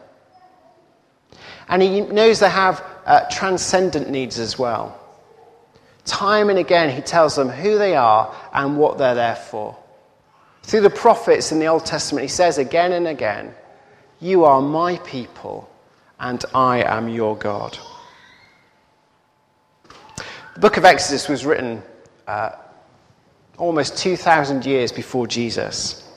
And 1.69 1.81
he 1.81 2.01
knows 2.01 2.41
they 2.41 2.49
have 2.49 2.83
uh, 3.05 3.21
transcendent 3.31 4.09
needs 4.09 4.39
as 4.39 4.59
well. 4.59 4.99
Time 6.03 6.49
and 6.49 6.59
again, 6.59 6.93
he 6.93 7.01
tells 7.01 7.37
them 7.37 7.47
who 7.47 7.77
they 7.77 7.95
are 7.95 8.35
and 8.51 8.77
what 8.77 8.97
they're 8.97 9.15
there 9.15 9.37
for. 9.37 9.77
Through 10.63 10.81
the 10.81 10.89
prophets 10.89 11.53
in 11.53 11.59
the 11.59 11.67
Old 11.67 11.85
Testament, 11.85 12.23
he 12.23 12.27
says 12.27 12.57
again 12.57 12.91
and 12.91 13.07
again, 13.07 13.55
You 14.19 14.43
are 14.43 14.61
my 14.61 14.97
people, 14.97 15.69
and 16.19 16.43
I 16.53 16.83
am 16.83 17.07
your 17.07 17.37
God. 17.37 17.79
The 20.55 20.61
book 20.61 20.77
of 20.77 20.85
Exodus 20.85 21.27
was 21.27 21.45
written 21.45 21.83
uh, 22.27 22.51
almost 23.57 23.97
2,000 23.97 24.65
years 24.65 24.89
before 24.89 25.27
Jesus. 25.27 26.09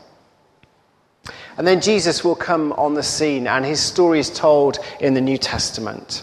And 1.57 1.67
then 1.67 1.81
Jesus 1.81 2.23
will 2.23 2.37
come 2.37 2.73
on 2.75 2.95
the 2.95 3.03
scene, 3.03 3.49
and 3.49 3.65
his 3.65 3.81
story 3.81 4.21
is 4.21 4.31
told 4.31 4.79
in 5.01 5.13
the 5.13 5.21
New 5.21 5.39
Testament. 5.39 6.23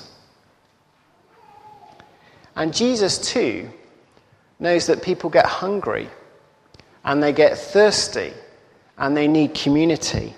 And 2.56 2.74
Jesus, 2.74 3.18
too, 3.18 3.70
knows 4.60 4.88
that 4.88 5.04
people 5.04 5.30
get 5.30 5.46
hungry, 5.46 6.08
and 7.04 7.22
they 7.22 7.34
get 7.34 7.58
thirsty, 7.58 8.32
and 8.98 9.16
they 9.16 9.28
need 9.28 9.54
community. 9.54 10.34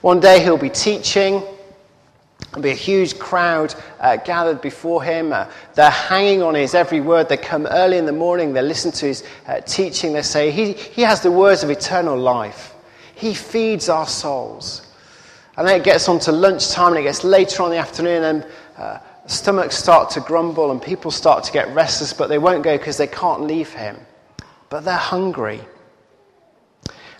One 0.00 0.18
day 0.18 0.42
he'll 0.42 0.58
be 0.58 0.68
teaching. 0.68 1.44
There'll 2.52 2.64
be 2.64 2.70
a 2.70 2.74
huge 2.74 3.18
crowd 3.18 3.74
uh, 3.98 4.16
gathered 4.16 4.60
before 4.60 5.02
him. 5.02 5.32
Uh, 5.32 5.46
they're 5.74 5.88
hanging 5.88 6.42
on 6.42 6.54
his 6.54 6.74
every 6.74 7.00
word. 7.00 7.30
They 7.30 7.38
come 7.38 7.66
early 7.66 7.96
in 7.96 8.04
the 8.04 8.12
morning. 8.12 8.52
They 8.52 8.60
listen 8.60 8.92
to 8.92 9.06
his 9.06 9.24
uh, 9.46 9.60
teaching. 9.60 10.12
They 10.12 10.20
say, 10.20 10.50
he, 10.50 10.74
he 10.74 11.00
has 11.00 11.22
the 11.22 11.30
words 11.30 11.62
of 11.62 11.70
eternal 11.70 12.18
life. 12.18 12.74
He 13.14 13.32
feeds 13.32 13.88
our 13.88 14.06
souls. 14.06 14.86
And 15.56 15.66
then 15.66 15.80
it 15.80 15.84
gets 15.84 16.10
on 16.10 16.18
to 16.20 16.32
lunchtime 16.32 16.88
and 16.88 16.98
it 16.98 17.04
gets 17.04 17.24
later 17.24 17.62
on 17.62 17.70
in 17.70 17.76
the 17.76 17.80
afternoon 17.80 18.22
and 18.22 18.46
uh, 18.76 18.98
stomachs 19.26 19.76
start 19.76 20.10
to 20.10 20.20
grumble 20.20 20.72
and 20.72 20.82
people 20.82 21.10
start 21.10 21.44
to 21.44 21.52
get 21.52 21.72
restless, 21.74 22.12
but 22.12 22.28
they 22.28 22.38
won't 22.38 22.62
go 22.62 22.76
because 22.76 22.98
they 22.98 23.06
can't 23.06 23.42
leave 23.42 23.72
him. 23.72 23.96
But 24.68 24.84
they're 24.84 24.94
hungry. 24.94 25.60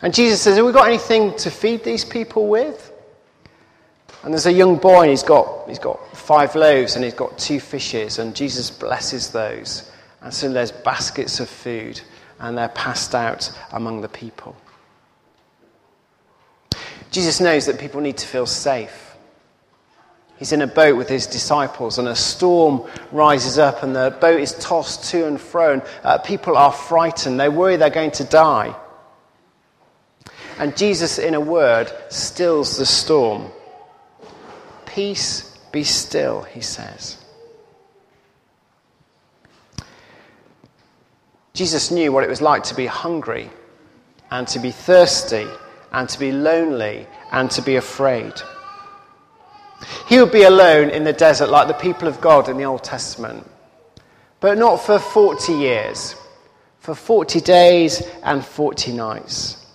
And 0.03 0.13
Jesus 0.13 0.43
says, 0.43 0.57
Have 0.57 0.67
we 0.67 0.73
got 0.73 0.89
anything 0.89 1.35
to 1.39 1.51
feed 1.51 1.85
these 1.85 2.05
people 2.05 2.49
with? 2.49 2.92
And 4.23 4.33
there's 4.33 4.47
a 4.47 4.53
young 4.53 4.77
boy 4.77 5.03
and 5.03 5.11
he's 5.11 5.23
got, 5.23 5.69
he's 5.69 5.79
got 5.79 6.17
five 6.17 6.55
loaves 6.55 6.95
and 6.95 7.05
he's 7.05 7.15
got 7.15 7.37
two 7.39 7.59
fishes, 7.59 8.19
and 8.19 8.37
Jesus 8.37 8.71
blesses 8.71 9.31
those. 9.31 9.91
And 10.21 10.33
so 10.33 10.53
there's 10.53 10.71
baskets 10.71 11.41
of 11.41 11.49
food 11.49 12.01
and 12.39 12.57
they're 12.57 12.69
passed 12.69 13.15
out 13.15 13.51
among 13.73 14.01
the 14.01 14.09
people. 14.09 14.57
Jesus 17.11 17.41
knows 17.41 17.67
that 17.67 17.79
people 17.79 18.01
need 18.01 18.17
to 18.19 18.27
feel 18.27 18.47
safe. 18.47 19.17
He's 20.39 20.53
in 20.53 20.63
a 20.63 20.67
boat 20.67 20.97
with 20.97 21.09
his 21.09 21.29
disciples, 21.29 21.99
and 21.99 22.09
a 22.09 22.17
storm 22.17 22.89
rises 23.13 23.59
up, 23.59 23.85
and 23.85 23.95
the 23.95 24.17
boat 24.21 24.41
is 24.41 24.55
tossed 24.55 25.05
to 25.11 25.27
and 25.27 25.41
fro, 25.41 25.75
and 25.75 25.83
uh, 26.03 26.19
people 26.19 26.57
are 26.57 26.73
frightened. 26.73 27.39
They 27.39 27.49
worry 27.49 27.77
they're 27.77 27.91
going 27.91 28.11
to 28.13 28.25
die. 28.25 28.75
And 30.59 30.77
Jesus, 30.77 31.19
in 31.19 31.35
a 31.35 31.41
word, 31.41 31.93
stills 32.09 32.77
the 32.77 32.87
storm. 32.87 33.53
Peace, 34.95 35.57
be 35.73 35.85
still, 35.85 36.43
he 36.43 36.61
says. 36.61 37.17
Jesus 41.55 41.91
knew 41.91 42.13
what 42.13 42.25
it 42.25 42.31
was 42.31 42.43
like 42.43 42.63
to 42.65 42.75
be 42.75 42.87
hungry 42.87 43.51
and 44.31 44.47
to 44.49 44.59
be 44.59 44.71
thirsty 44.71 45.47
and 45.93 46.09
to 46.09 46.19
be 46.19 46.31
lonely 46.31 47.07
and 47.31 47.51
to 47.53 47.63
be 47.63 47.77
afraid. 47.77 48.35
He 50.09 50.19
would 50.19 50.33
be 50.33 50.43
alone 50.43 50.91
in 50.91 51.05
the 51.05 51.13
desert 51.13 51.49
like 51.49 51.69
the 51.69 51.75
people 51.75 52.07
of 52.07 52.21
God 52.21 52.51
in 52.51 52.59
the 52.59 52.65
Old 52.65 52.85
Testament, 52.85 53.51
but 54.41 54.59
not 54.59 54.77
for 54.77 54.99
40 54.99 55.55
years, 55.55 56.17
for 56.81 56.95
40 56.95 57.41
days 57.41 58.03
and 58.23 58.45
40 58.45 58.93
nights. 58.93 59.67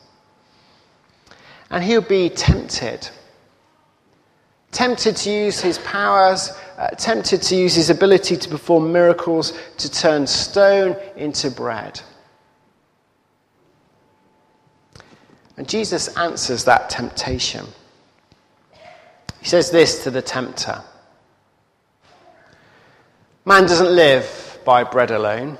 And 1.71 1.83
he 1.83 1.97
would 1.97 2.07
be 2.07 2.29
tempted. 2.29 3.09
Tempted 4.77 5.15
to 5.15 5.31
use 5.31 5.59
his 5.59 5.79
powers, 5.79 6.51
uh, 6.77 6.89
tempted 6.89 7.41
to 7.41 7.55
use 7.55 7.73
his 7.73 7.89
ability 7.89 8.37
to 8.37 8.47
perform 8.47 8.93
miracles 8.93 9.57
to 9.77 9.89
turn 9.89 10.27
stone 10.27 10.95
into 11.15 11.49
bread. 11.49 11.99
And 15.57 15.67
Jesus 15.67 16.15
answers 16.15 16.63
that 16.65 16.91
temptation. 16.91 17.65
He 19.39 19.47
says 19.47 19.71
this 19.71 20.03
to 20.03 20.11
the 20.11 20.21
tempter 20.21 20.83
Man 23.45 23.63
doesn't 23.63 23.95
live 23.95 24.59
by 24.63 24.83
bread 24.83 25.09
alone, 25.09 25.57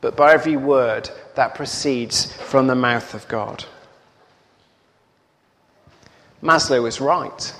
but 0.00 0.16
by 0.16 0.34
every 0.34 0.56
word 0.56 1.10
that 1.34 1.56
proceeds 1.56 2.32
from 2.32 2.68
the 2.68 2.76
mouth 2.76 3.12
of 3.14 3.26
God. 3.26 3.64
Maslow 6.40 6.80
was 6.80 7.00
right. 7.00 7.52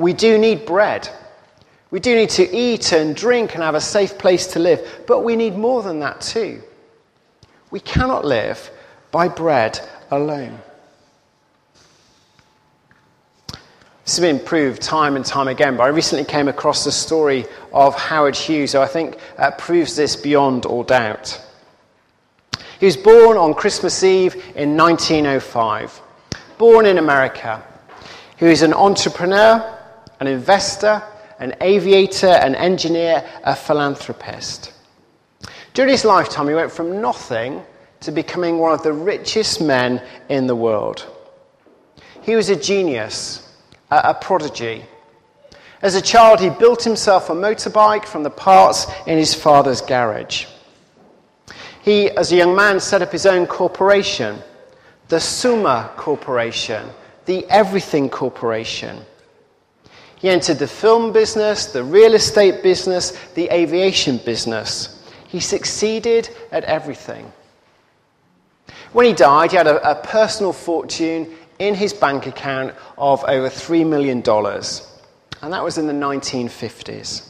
We 0.00 0.14
do 0.14 0.38
need 0.38 0.64
bread. 0.64 1.08
We 1.90 2.00
do 2.00 2.16
need 2.16 2.30
to 2.30 2.56
eat 2.56 2.92
and 2.92 3.14
drink 3.14 3.54
and 3.54 3.62
have 3.62 3.74
a 3.74 3.80
safe 3.80 4.16
place 4.16 4.46
to 4.48 4.58
live, 4.58 5.04
but 5.06 5.20
we 5.20 5.36
need 5.36 5.56
more 5.56 5.82
than 5.82 6.00
that 6.00 6.20
too. 6.20 6.62
We 7.70 7.80
cannot 7.80 8.24
live 8.24 8.70
by 9.10 9.28
bread 9.28 9.78
alone. 10.10 10.58
This 14.04 14.16
has 14.16 14.20
been 14.20 14.40
proved 14.40 14.80
time 14.80 15.16
and 15.16 15.24
time 15.24 15.48
again, 15.48 15.76
but 15.76 15.84
I 15.84 15.88
recently 15.88 16.24
came 16.24 16.48
across 16.48 16.84
the 16.84 16.90
story 16.90 17.44
of 17.72 17.94
Howard 17.94 18.34
Hughes, 18.34 18.72
who 18.72 18.78
I 18.78 18.86
think 18.86 19.18
uh, 19.36 19.50
proves 19.52 19.94
this 19.96 20.16
beyond 20.16 20.64
all 20.64 20.82
doubt. 20.82 21.40
He 22.80 22.86
was 22.86 22.96
born 22.96 23.36
on 23.36 23.52
Christmas 23.52 24.02
Eve 24.02 24.34
in 24.56 24.76
1905, 24.76 26.00
born 26.56 26.86
in 26.86 26.98
America. 26.98 27.62
He 28.36 28.46
was 28.46 28.62
an 28.62 28.72
entrepreneur, 28.72 29.78
an 30.20 30.26
investor, 30.26 31.02
an 31.38 31.56
aviator, 31.60 32.28
an 32.28 32.54
engineer, 32.54 33.26
a 33.44 33.56
philanthropist. 33.56 34.72
During 35.72 35.90
his 35.90 36.04
lifetime, 36.04 36.48
he 36.48 36.54
went 36.54 36.70
from 36.70 37.00
nothing 37.00 37.62
to 38.00 38.12
becoming 38.12 38.58
one 38.58 38.72
of 38.72 38.82
the 38.82 38.92
richest 38.92 39.60
men 39.60 40.02
in 40.28 40.46
the 40.46 40.54
world. 40.54 41.06
He 42.22 42.36
was 42.36 42.50
a 42.50 42.56
genius, 42.56 43.48
a 43.90 44.14
prodigy. 44.14 44.84
As 45.82 45.94
a 45.94 46.02
child, 46.02 46.40
he 46.40 46.50
built 46.50 46.84
himself 46.84 47.30
a 47.30 47.34
motorbike 47.34 48.04
from 48.04 48.22
the 48.22 48.30
parts 48.30 48.86
in 49.06 49.16
his 49.16 49.34
father's 49.34 49.80
garage. 49.80 50.46
He, 51.82 52.10
as 52.10 52.30
a 52.30 52.36
young 52.36 52.54
man, 52.54 52.78
set 52.78 53.00
up 53.00 53.10
his 53.10 53.24
own 53.24 53.46
corporation, 53.46 54.38
the 55.08 55.18
Summa 55.18 55.90
Corporation, 55.96 56.90
the 57.24 57.46
Everything 57.48 58.10
Corporation. 58.10 59.00
He 60.20 60.28
entered 60.28 60.58
the 60.58 60.68
film 60.68 61.12
business, 61.12 61.66
the 61.66 61.82
real 61.82 62.14
estate 62.14 62.62
business, 62.62 63.12
the 63.34 63.48
aviation 63.50 64.18
business. 64.18 65.02
He 65.28 65.40
succeeded 65.40 66.28
at 66.52 66.64
everything. 66.64 67.32
When 68.92 69.06
he 69.06 69.14
died, 69.14 69.52
he 69.52 69.56
had 69.56 69.66
a, 69.66 69.90
a 69.90 69.94
personal 69.94 70.52
fortune 70.52 71.34
in 71.58 71.74
his 71.74 71.94
bank 71.94 72.26
account 72.26 72.74
of 72.98 73.24
over 73.24 73.48
$3 73.48 73.88
million. 73.88 74.18
And 75.42 75.52
that 75.52 75.64
was 75.64 75.78
in 75.78 75.86
the 75.86 75.94
1950s. 75.94 77.26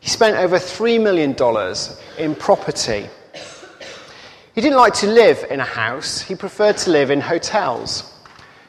He 0.00 0.08
spent 0.08 0.36
over 0.36 0.56
$3 0.56 1.00
million 1.00 1.36
in 2.18 2.34
property. 2.34 3.06
He 4.54 4.60
didn't 4.60 4.78
like 4.78 4.94
to 4.94 5.06
live 5.06 5.44
in 5.50 5.60
a 5.60 5.64
house, 5.64 6.20
he 6.20 6.34
preferred 6.34 6.78
to 6.78 6.90
live 6.90 7.12
in 7.12 7.20
hotels. 7.20 8.09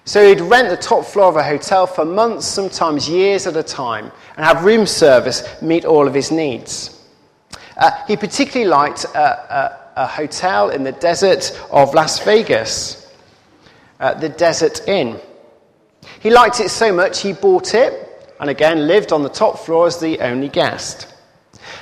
So 0.06 0.28
he'd 0.28 0.42
rent 0.42 0.70
the 0.70 0.78
top 0.78 1.06
floor 1.06 1.28
of 1.28 1.36
a 1.36 1.44
hotel 1.44 1.86
for 1.86 2.06
months, 2.06 2.48
sometimes 2.48 3.08
years 3.08 3.46
at 3.46 3.56
a 3.56 3.64
time, 3.64 4.12
and 4.36 4.46
have 4.46 4.66
room 4.66 4.86
service 4.88 5.44
meet 5.62 5.86
all 5.86 6.08
of 6.08 6.14
his 6.14 6.32
needs. 6.32 6.98
Uh, 7.78 7.92
he 8.08 8.18
particularly 8.18 8.70
liked 8.70 9.06
a, 9.06 9.20
a, 9.20 10.02
a, 10.04 10.08
hotel 10.08 10.70
in 10.70 10.84
the 10.84 10.92
desert 10.92 11.60
of 11.72 11.94
Las 11.94 12.20
Vegas, 12.20 13.12
uh, 14.00 14.14
the 14.16 14.30
Desert 14.30 14.88
Inn. 14.88 15.20
He 16.20 16.30
liked 16.30 16.60
it 16.60 16.70
so 16.70 16.92
much 16.92 17.22
he 17.22 17.34
bought 17.34 17.74
it 17.74 18.36
and 18.40 18.50
again 18.50 18.88
lived 18.88 19.12
on 19.12 19.24
the 19.24 19.30
top 19.30 19.60
floor 19.60 19.88
as 19.88 20.00
the 20.00 20.20
only 20.20 20.50
guest. 20.50 21.14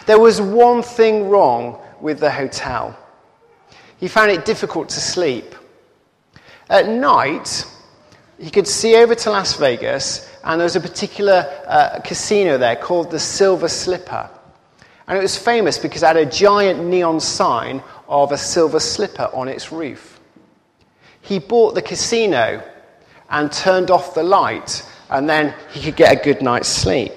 There 0.06 0.20
was 0.20 0.42
one 0.42 0.84
thing 0.84 1.30
wrong 1.30 1.80
with 2.02 2.20
the 2.20 2.32
hotel. 2.32 2.98
He 3.98 4.08
found 4.08 4.32
it 4.32 4.46
difficult 4.46 4.90
to 4.90 5.00
sleep. 5.00 5.56
At 6.70 6.88
night, 6.88 7.66
he 8.40 8.50
could 8.50 8.68
see 8.68 8.96
over 8.96 9.16
to 9.16 9.32
Las 9.32 9.56
Vegas, 9.56 10.30
and 10.44 10.60
there 10.60 10.66
was 10.66 10.76
a 10.76 10.82
particular 10.82 11.46
uh, 11.68 12.00
casino 12.04 12.58
there 12.58 12.76
called 12.76 13.12
the 13.12 13.20
Silver 13.20 13.68
Slipper. 13.68 14.30
And 15.10 15.18
it 15.18 15.22
was 15.22 15.36
famous 15.36 15.80
because 15.80 16.04
it 16.04 16.06
had 16.06 16.18
a 16.18 16.26
giant 16.26 16.86
neon 16.86 17.20
sign 17.20 17.82
of 18.08 18.32
a 18.32 18.38
silver 18.38 18.80
slipper 18.80 19.28
on 19.34 19.48
its 19.48 19.72
roof. 19.72 20.20
He 21.22 21.40
bought 21.40 21.74
the 21.74 21.82
casino 21.82 22.64
and 23.30 23.52
turned 23.52 23.90
off 23.90 24.14
the 24.14 24.22
light, 24.22 24.84
and 25.10 25.28
then 25.28 25.56
he 25.72 25.82
could 25.82 25.96
get 25.96 26.16
a 26.16 26.24
good 26.24 26.44
night's 26.44 26.68
sleep. 26.68 27.14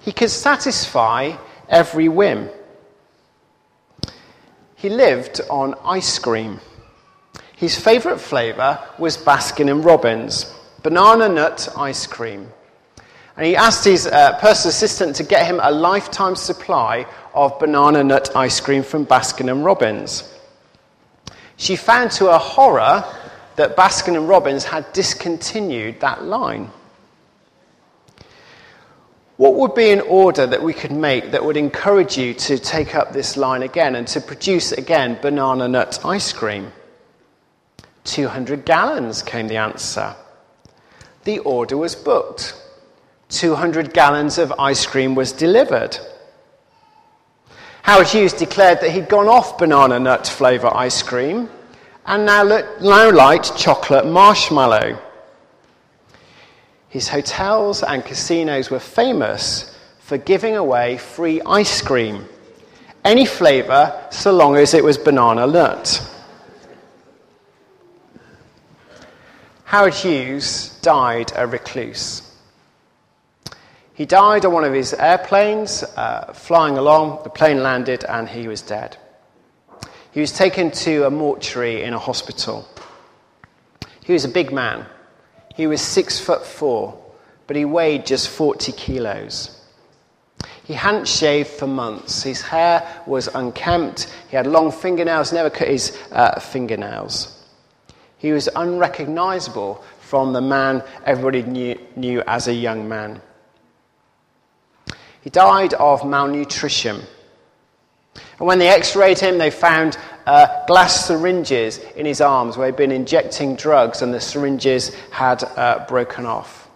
He 0.00 0.10
could 0.10 0.30
satisfy 0.30 1.36
every 1.68 2.08
whim. 2.08 2.48
He 4.74 4.88
lived 4.88 5.42
on 5.50 5.74
ice 5.84 6.18
cream. 6.18 6.60
His 7.62 7.78
favourite 7.78 8.20
flavour 8.20 8.80
was 8.98 9.16
Baskin 9.16 9.70
and 9.70 9.84
Robbins, 9.84 10.52
banana 10.82 11.28
nut 11.28 11.68
ice 11.76 12.08
cream. 12.08 12.48
And 13.36 13.46
he 13.46 13.54
asked 13.54 13.84
his 13.84 14.04
uh, 14.04 14.36
personal 14.40 14.70
assistant 14.70 15.14
to 15.14 15.22
get 15.22 15.46
him 15.46 15.60
a 15.62 15.70
lifetime 15.70 16.34
supply 16.34 17.06
of 17.32 17.60
banana 17.60 18.02
nut 18.02 18.34
ice 18.34 18.58
cream 18.58 18.82
from 18.82 19.06
Baskin 19.06 19.48
and 19.48 19.64
Robbins. 19.64 20.28
She 21.56 21.76
found 21.76 22.10
to 22.12 22.32
her 22.32 22.38
horror 22.38 23.04
that 23.54 23.76
Baskin 23.76 24.16
and 24.16 24.28
Robbins 24.28 24.64
had 24.64 24.92
discontinued 24.92 26.00
that 26.00 26.24
line. 26.24 26.68
What 29.36 29.54
would 29.54 29.76
be 29.76 29.90
an 29.90 30.00
order 30.00 30.48
that 30.48 30.64
we 30.64 30.72
could 30.74 30.90
make 30.90 31.30
that 31.30 31.44
would 31.44 31.56
encourage 31.56 32.18
you 32.18 32.34
to 32.34 32.58
take 32.58 32.96
up 32.96 33.12
this 33.12 33.36
line 33.36 33.62
again 33.62 33.94
and 33.94 34.08
to 34.08 34.20
produce 34.20 34.72
again 34.72 35.16
banana 35.22 35.68
nut 35.68 36.00
ice 36.04 36.32
cream? 36.32 36.72
200 38.04 38.64
gallons, 38.64 39.22
came 39.22 39.48
the 39.48 39.56
answer. 39.56 40.14
The 41.24 41.38
order 41.40 41.76
was 41.76 41.94
booked. 41.94 42.56
200 43.28 43.94
gallons 43.94 44.38
of 44.38 44.52
ice 44.58 44.84
cream 44.84 45.14
was 45.14 45.32
delivered. 45.32 45.96
Howard 47.82 48.08
Hughes 48.08 48.32
declared 48.32 48.80
that 48.80 48.90
he'd 48.90 49.08
gone 49.08 49.28
off 49.28 49.58
banana 49.58 49.98
nut 49.98 50.26
flavour 50.26 50.74
ice 50.74 51.02
cream 51.02 51.48
and 52.06 52.26
now, 52.26 52.42
now 52.80 53.10
liked 53.10 53.56
chocolate 53.56 54.06
marshmallow. 54.06 54.98
His 56.88 57.08
hotels 57.08 57.82
and 57.82 58.04
casinos 58.04 58.70
were 58.70 58.78
famous 58.78 59.74
for 60.00 60.18
giving 60.18 60.56
away 60.56 60.98
free 60.98 61.40
ice 61.46 61.80
cream, 61.80 62.26
any 63.04 63.24
flavour 63.24 64.06
so 64.10 64.32
long 64.32 64.56
as 64.56 64.74
it 64.74 64.84
was 64.84 64.98
banana 64.98 65.46
nut. 65.46 66.11
Howard 69.72 69.94
Hughes 69.94 70.68
died 70.82 71.32
a 71.34 71.46
recluse. 71.46 72.30
He 73.94 74.04
died 74.04 74.44
on 74.44 74.52
one 74.52 74.64
of 74.64 74.74
his 74.74 74.92
airplanes, 74.92 75.82
uh, 75.82 76.34
flying 76.34 76.76
along. 76.76 77.20
The 77.24 77.30
plane 77.30 77.62
landed 77.62 78.04
and 78.04 78.28
he 78.28 78.48
was 78.48 78.60
dead. 78.60 78.98
He 80.10 80.20
was 80.20 80.30
taken 80.30 80.72
to 80.72 81.06
a 81.06 81.10
mortuary 81.10 81.84
in 81.84 81.94
a 81.94 81.98
hospital. 81.98 82.68
He 84.04 84.12
was 84.12 84.26
a 84.26 84.28
big 84.28 84.52
man. 84.52 84.84
He 85.56 85.66
was 85.66 85.80
six 85.80 86.20
foot 86.20 86.44
four, 86.44 87.02
but 87.46 87.56
he 87.56 87.64
weighed 87.64 88.04
just 88.04 88.28
40 88.28 88.72
kilos. 88.72 89.58
He 90.64 90.74
hadn't 90.74 91.08
shaved 91.08 91.48
for 91.48 91.66
months. 91.66 92.22
His 92.22 92.42
hair 92.42 92.86
was 93.06 93.28
unkempt. 93.28 94.14
He 94.28 94.36
had 94.36 94.46
long 94.46 94.70
fingernails, 94.70 95.32
never 95.32 95.48
cut 95.48 95.68
his 95.68 95.98
uh, 96.10 96.38
fingernails. 96.40 97.41
He 98.22 98.30
was 98.30 98.48
unrecognizable 98.54 99.82
from 99.98 100.32
the 100.32 100.40
man 100.40 100.84
everybody 101.04 101.42
knew, 101.42 101.76
knew 101.96 102.22
as 102.28 102.46
a 102.46 102.54
young 102.54 102.88
man. 102.88 103.20
He 105.22 105.28
died 105.28 105.74
of 105.74 106.06
malnutrition. 106.06 107.00
And 108.38 108.46
when 108.46 108.60
they 108.60 108.68
x 108.68 108.94
rayed 108.94 109.18
him, 109.18 109.38
they 109.38 109.50
found 109.50 109.98
uh, 110.24 110.64
glass 110.66 111.04
syringes 111.04 111.78
in 111.96 112.06
his 112.06 112.20
arms 112.20 112.56
where 112.56 112.68
he'd 112.68 112.76
been 112.76 112.92
injecting 112.92 113.56
drugs 113.56 114.02
and 114.02 114.14
the 114.14 114.20
syringes 114.20 114.94
had 115.10 115.42
uh, 115.42 115.84
broken 115.88 116.24
off. 116.24 116.70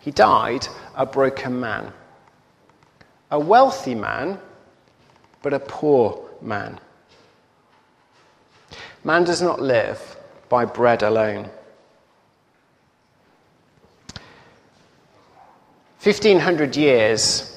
He 0.00 0.10
died 0.10 0.66
a 0.96 1.04
broken 1.04 1.60
man. 1.60 1.92
A 3.30 3.38
wealthy 3.38 3.94
man, 3.94 4.38
but 5.42 5.52
a 5.52 5.60
poor 5.60 6.30
man. 6.40 6.80
Man 9.04 9.24
does 9.24 9.42
not 9.42 9.60
live 9.60 10.16
by 10.48 10.64
bread 10.64 11.02
alone. 11.02 11.50
1500 16.02 16.76
years 16.76 17.48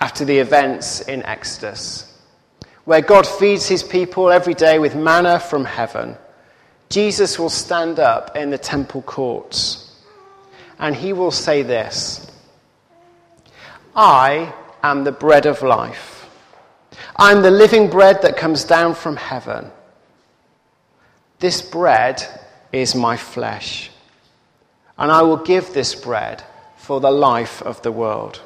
after 0.00 0.24
the 0.24 0.38
events 0.38 1.00
in 1.00 1.22
Exodus, 1.24 2.20
where 2.84 3.00
God 3.00 3.26
feeds 3.26 3.66
his 3.66 3.82
people 3.82 4.30
every 4.30 4.54
day 4.54 4.78
with 4.78 4.94
manna 4.94 5.40
from 5.40 5.64
heaven, 5.64 6.16
Jesus 6.90 7.38
will 7.38 7.48
stand 7.48 7.98
up 7.98 8.36
in 8.36 8.50
the 8.50 8.58
temple 8.58 9.02
courts 9.02 9.92
and 10.78 10.94
he 10.94 11.12
will 11.12 11.30
say 11.30 11.62
this 11.62 12.30
I 13.94 14.52
am 14.82 15.04
the 15.04 15.12
bread 15.12 15.46
of 15.46 15.62
life. 15.62 16.28
I'm 17.16 17.42
the 17.42 17.50
living 17.50 17.88
bread 17.88 18.22
that 18.22 18.36
comes 18.36 18.64
down 18.64 18.94
from 18.94 19.16
heaven. 19.16 19.70
This 21.42 21.60
bread 21.60 22.22
is 22.70 22.94
my 22.94 23.16
flesh, 23.16 23.90
and 24.96 25.10
I 25.10 25.22
will 25.22 25.38
give 25.38 25.74
this 25.74 25.92
bread 25.92 26.40
for 26.76 27.00
the 27.00 27.10
life 27.10 27.60
of 27.62 27.82
the 27.82 27.90
world. 27.90 28.40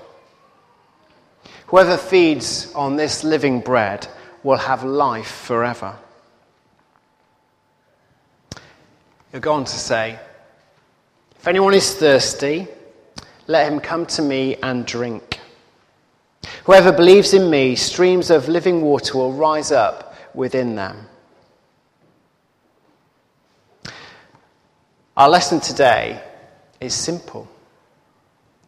Whoever 1.66 1.98
feeds 1.98 2.72
on 2.72 2.96
this 2.96 3.22
living 3.22 3.60
bread 3.60 4.08
will 4.42 4.56
have 4.56 4.82
life 4.82 5.30
forever. 5.30 5.94
He'll 9.30 9.42
go 9.42 9.52
on 9.52 9.66
to 9.66 9.78
say, 9.78 10.18
If 11.38 11.46
anyone 11.46 11.74
is 11.74 11.96
thirsty, 11.96 12.66
let 13.46 13.70
him 13.70 13.78
come 13.78 14.06
to 14.06 14.22
me 14.22 14.56
and 14.62 14.86
drink. 14.86 15.38
Whoever 16.64 16.92
believes 16.92 17.34
in 17.34 17.50
me, 17.50 17.76
streams 17.76 18.30
of 18.30 18.48
living 18.48 18.80
water 18.80 19.18
will 19.18 19.34
rise 19.34 19.70
up 19.70 20.14
within 20.32 20.76
them. 20.76 21.08
Our 25.16 25.30
lesson 25.30 25.60
today 25.60 26.20
is 26.78 26.92
simple. 26.92 27.48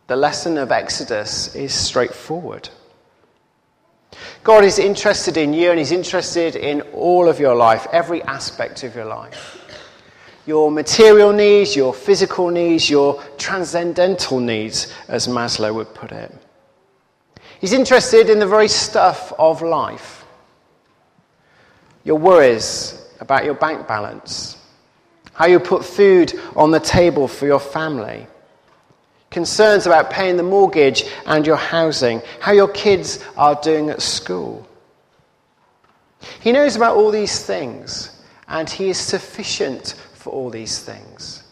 The 0.06 0.16
lesson 0.16 0.56
of 0.56 0.72
Exodus 0.72 1.54
is 1.54 1.74
straightforward. 1.74 2.70
God 4.44 4.64
is 4.64 4.78
interested 4.78 5.36
in 5.36 5.52
you 5.52 5.68
and 5.70 5.78
He's 5.78 5.92
interested 5.92 6.56
in 6.56 6.80
all 6.94 7.28
of 7.28 7.38
your 7.38 7.54
life, 7.54 7.86
every 7.92 8.22
aspect 8.22 8.82
of 8.82 8.94
your 8.94 9.04
life. 9.04 9.56
your 10.48 10.70
material 10.70 11.30
needs, 11.30 11.76
your 11.76 11.92
physical 11.92 12.48
needs, 12.48 12.88
your 12.88 13.22
transcendental 13.36 14.40
needs, 14.40 14.90
as 15.06 15.28
Maslow 15.28 15.74
would 15.74 15.92
put 15.94 16.10
it. 16.10 16.34
He's 17.60 17.74
interested 17.74 18.30
in 18.30 18.38
the 18.38 18.46
very 18.46 18.68
stuff 18.68 19.30
of 19.38 19.60
life. 19.60 20.24
Your 22.02 22.16
worries 22.16 23.10
about 23.20 23.44
your 23.44 23.52
bank 23.52 23.86
balance, 23.86 24.56
how 25.38 25.46
you 25.46 25.60
put 25.60 25.84
food 25.84 26.34
on 26.56 26.72
the 26.72 26.80
table 26.80 27.28
for 27.28 27.46
your 27.46 27.60
family, 27.60 28.26
concerns 29.30 29.86
about 29.86 30.10
paying 30.10 30.36
the 30.36 30.42
mortgage 30.42 31.04
and 31.26 31.46
your 31.46 31.56
housing, 31.56 32.20
how 32.40 32.50
your 32.50 32.66
kids 32.66 33.24
are 33.36 33.54
doing 33.62 33.88
at 33.88 34.02
school. 34.02 34.66
He 36.40 36.50
knows 36.50 36.74
about 36.74 36.96
all 36.96 37.12
these 37.12 37.40
things, 37.40 38.20
and 38.48 38.68
He 38.68 38.88
is 38.88 38.98
sufficient 38.98 39.94
for 40.14 40.32
all 40.32 40.50
these 40.50 40.80
things. 40.80 41.44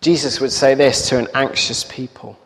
Jesus 0.00 0.40
would 0.40 0.50
say 0.50 0.74
this 0.74 1.10
to 1.10 1.18
an 1.18 1.28
anxious 1.34 1.84
people 1.84 2.38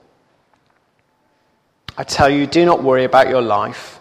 I 1.97 2.03
tell 2.03 2.29
you, 2.29 2.49
do 2.49 2.65
not 2.67 2.83
worry 2.83 3.05
about 3.05 3.29
your 3.29 3.41
life, 3.43 4.01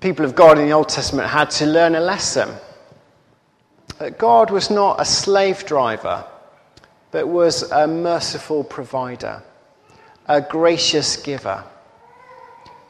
People 0.00 0.24
of 0.24 0.34
God 0.34 0.58
in 0.58 0.66
the 0.66 0.72
Old 0.72 0.88
Testament 0.88 1.28
had 1.28 1.50
to 1.52 1.66
learn 1.66 1.94
a 1.96 2.00
lesson 2.00 2.48
that 3.98 4.18
God 4.18 4.50
was 4.50 4.70
not 4.70 5.00
a 5.00 5.04
slave 5.04 5.66
driver, 5.66 6.24
but 7.10 7.26
was 7.26 7.68
a 7.72 7.86
merciful 7.86 8.62
provider, 8.62 9.42
a 10.26 10.40
gracious 10.40 11.16
giver. 11.16 11.64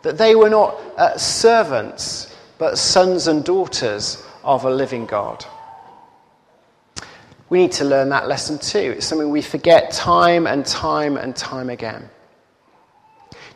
That 0.02 0.18
they 0.18 0.34
were 0.34 0.50
not 0.50 0.78
uh, 0.98 1.16
servants 1.16 2.34
but 2.58 2.76
sons 2.76 3.28
and 3.28 3.44
daughters 3.44 4.22
of 4.42 4.64
a 4.64 4.70
living 4.70 5.06
God. 5.06 5.44
We 7.48 7.60
need 7.60 7.72
to 7.72 7.84
learn 7.84 8.10
that 8.10 8.28
lesson 8.28 8.58
too. 8.58 8.94
It's 8.96 9.06
something 9.06 9.30
we 9.30 9.42
forget 9.42 9.90
time 9.92 10.46
and 10.46 10.66
time 10.66 11.16
and 11.16 11.34
time 11.34 11.70
again. 11.70 12.10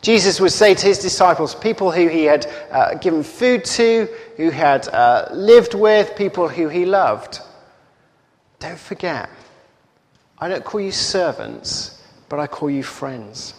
Jesus 0.02 0.40
would 0.40 0.52
say 0.52 0.74
to 0.74 0.86
his 0.86 0.98
disciples, 0.98 1.54
people 1.54 1.90
who 1.90 2.08
he 2.08 2.24
had 2.24 2.46
uh, 2.70 2.94
given 2.94 3.22
food 3.22 3.64
to, 3.64 4.08
who 4.36 4.50
had 4.50 4.88
uh, 4.88 5.28
lived 5.32 5.74
with, 5.74 6.16
people 6.16 6.48
who 6.48 6.68
he 6.68 6.84
loved, 6.84 7.40
don't 8.58 8.78
forget, 8.78 9.30
I 10.38 10.48
don't 10.48 10.64
call 10.64 10.80
you 10.80 10.92
servants, 10.92 12.02
but 12.28 12.40
I 12.40 12.48
call 12.48 12.68
you 12.68 12.82
friends. 12.82 13.54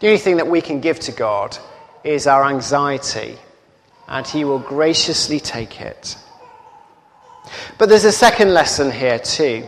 The 0.00 0.08
only 0.08 0.18
thing 0.18 0.36
that 0.36 0.46
we 0.46 0.60
can 0.60 0.80
give 0.80 0.98
to 1.00 1.12
God 1.12 1.56
is 2.04 2.26
our 2.26 2.44
anxiety, 2.48 3.36
and 4.08 4.26
He 4.26 4.44
will 4.44 4.58
graciously 4.58 5.40
take 5.40 5.80
it. 5.80 6.16
But 7.78 7.88
there's 7.88 8.04
a 8.04 8.12
second 8.12 8.54
lesson 8.54 8.90
here, 8.90 9.18
too. 9.18 9.66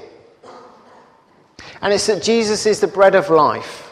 And 1.83 1.93
it's 1.93 2.07
that 2.07 2.23
Jesus 2.23 2.67
is 2.67 2.81
the 2.81 2.87
bread 2.87 3.15
of 3.15 3.31
life. 3.31 3.90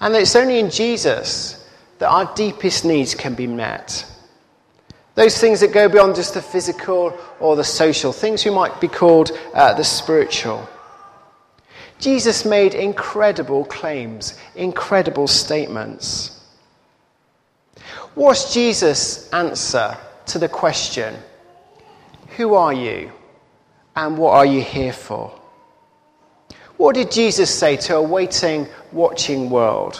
And 0.00 0.14
that 0.14 0.22
it's 0.22 0.36
only 0.36 0.58
in 0.58 0.70
Jesus 0.70 1.66
that 1.98 2.08
our 2.08 2.34
deepest 2.34 2.84
needs 2.84 3.14
can 3.14 3.34
be 3.34 3.46
met. 3.46 4.06
Those 5.14 5.38
things 5.38 5.60
that 5.60 5.72
go 5.72 5.88
beyond 5.88 6.14
just 6.14 6.34
the 6.34 6.42
physical 6.42 7.18
or 7.40 7.56
the 7.56 7.64
social, 7.64 8.12
things 8.12 8.44
we 8.44 8.50
might 8.50 8.80
be 8.80 8.88
called 8.88 9.32
uh, 9.52 9.74
the 9.74 9.84
spiritual. 9.84 10.66
Jesus 11.98 12.46
made 12.46 12.74
incredible 12.74 13.66
claims, 13.66 14.38
incredible 14.54 15.26
statements. 15.26 16.40
What's 18.14 18.54
Jesus' 18.54 19.28
answer 19.32 19.96
to 20.26 20.38
the 20.38 20.48
question, 20.48 21.14
Who 22.36 22.54
are 22.54 22.72
you 22.72 23.12
and 23.94 24.16
what 24.16 24.32
are 24.32 24.46
you 24.46 24.62
here 24.62 24.92
for? 24.92 25.39
What 26.80 26.94
did 26.94 27.10
Jesus 27.10 27.54
say 27.54 27.76
to 27.76 27.96
a 27.96 28.02
waiting, 28.02 28.66
watching 28.90 29.50
world? 29.50 29.96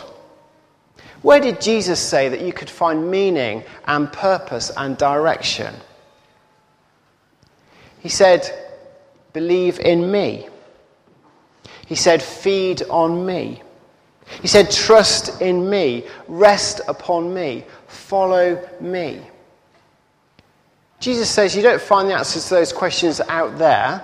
Where 1.21 1.39
did 1.39 1.61
Jesus 1.61 2.01
say 2.01 2.31
that 2.31 2.41
you 2.41 2.55
could 2.55 2.71
find 2.71 3.11
meaning 3.11 3.65
and 3.85 4.11
purpose 4.11 4.73
and 4.75 4.97
direction? 4.97 5.75
He 7.99 8.09
said, 8.09 8.51
Believe 9.35 9.79
in 9.79 10.11
me. 10.11 10.49
He 11.85 11.97
said, 11.97 12.23
Feed 12.23 12.81
on 12.89 13.27
me. 13.27 13.61
He 14.41 14.49
said, 14.49 14.71
Trust 14.71 15.43
in 15.43 15.69
me, 15.69 16.07
rest 16.29 16.81
upon 16.89 17.35
me, 17.35 17.63
follow 17.89 18.67
me. 18.81 19.21
Jesus 20.99 21.29
says 21.29 21.55
you 21.55 21.61
don't 21.61 21.83
find 21.83 22.09
the 22.09 22.15
answers 22.15 22.49
to 22.49 22.55
those 22.55 22.73
questions 22.73 23.21
out 23.29 23.59
there, 23.59 24.03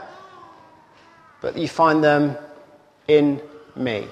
but 1.40 1.56
you 1.56 1.68
find 1.68 2.04
them 2.04 2.36
in 3.08 3.40
me, 3.74 4.06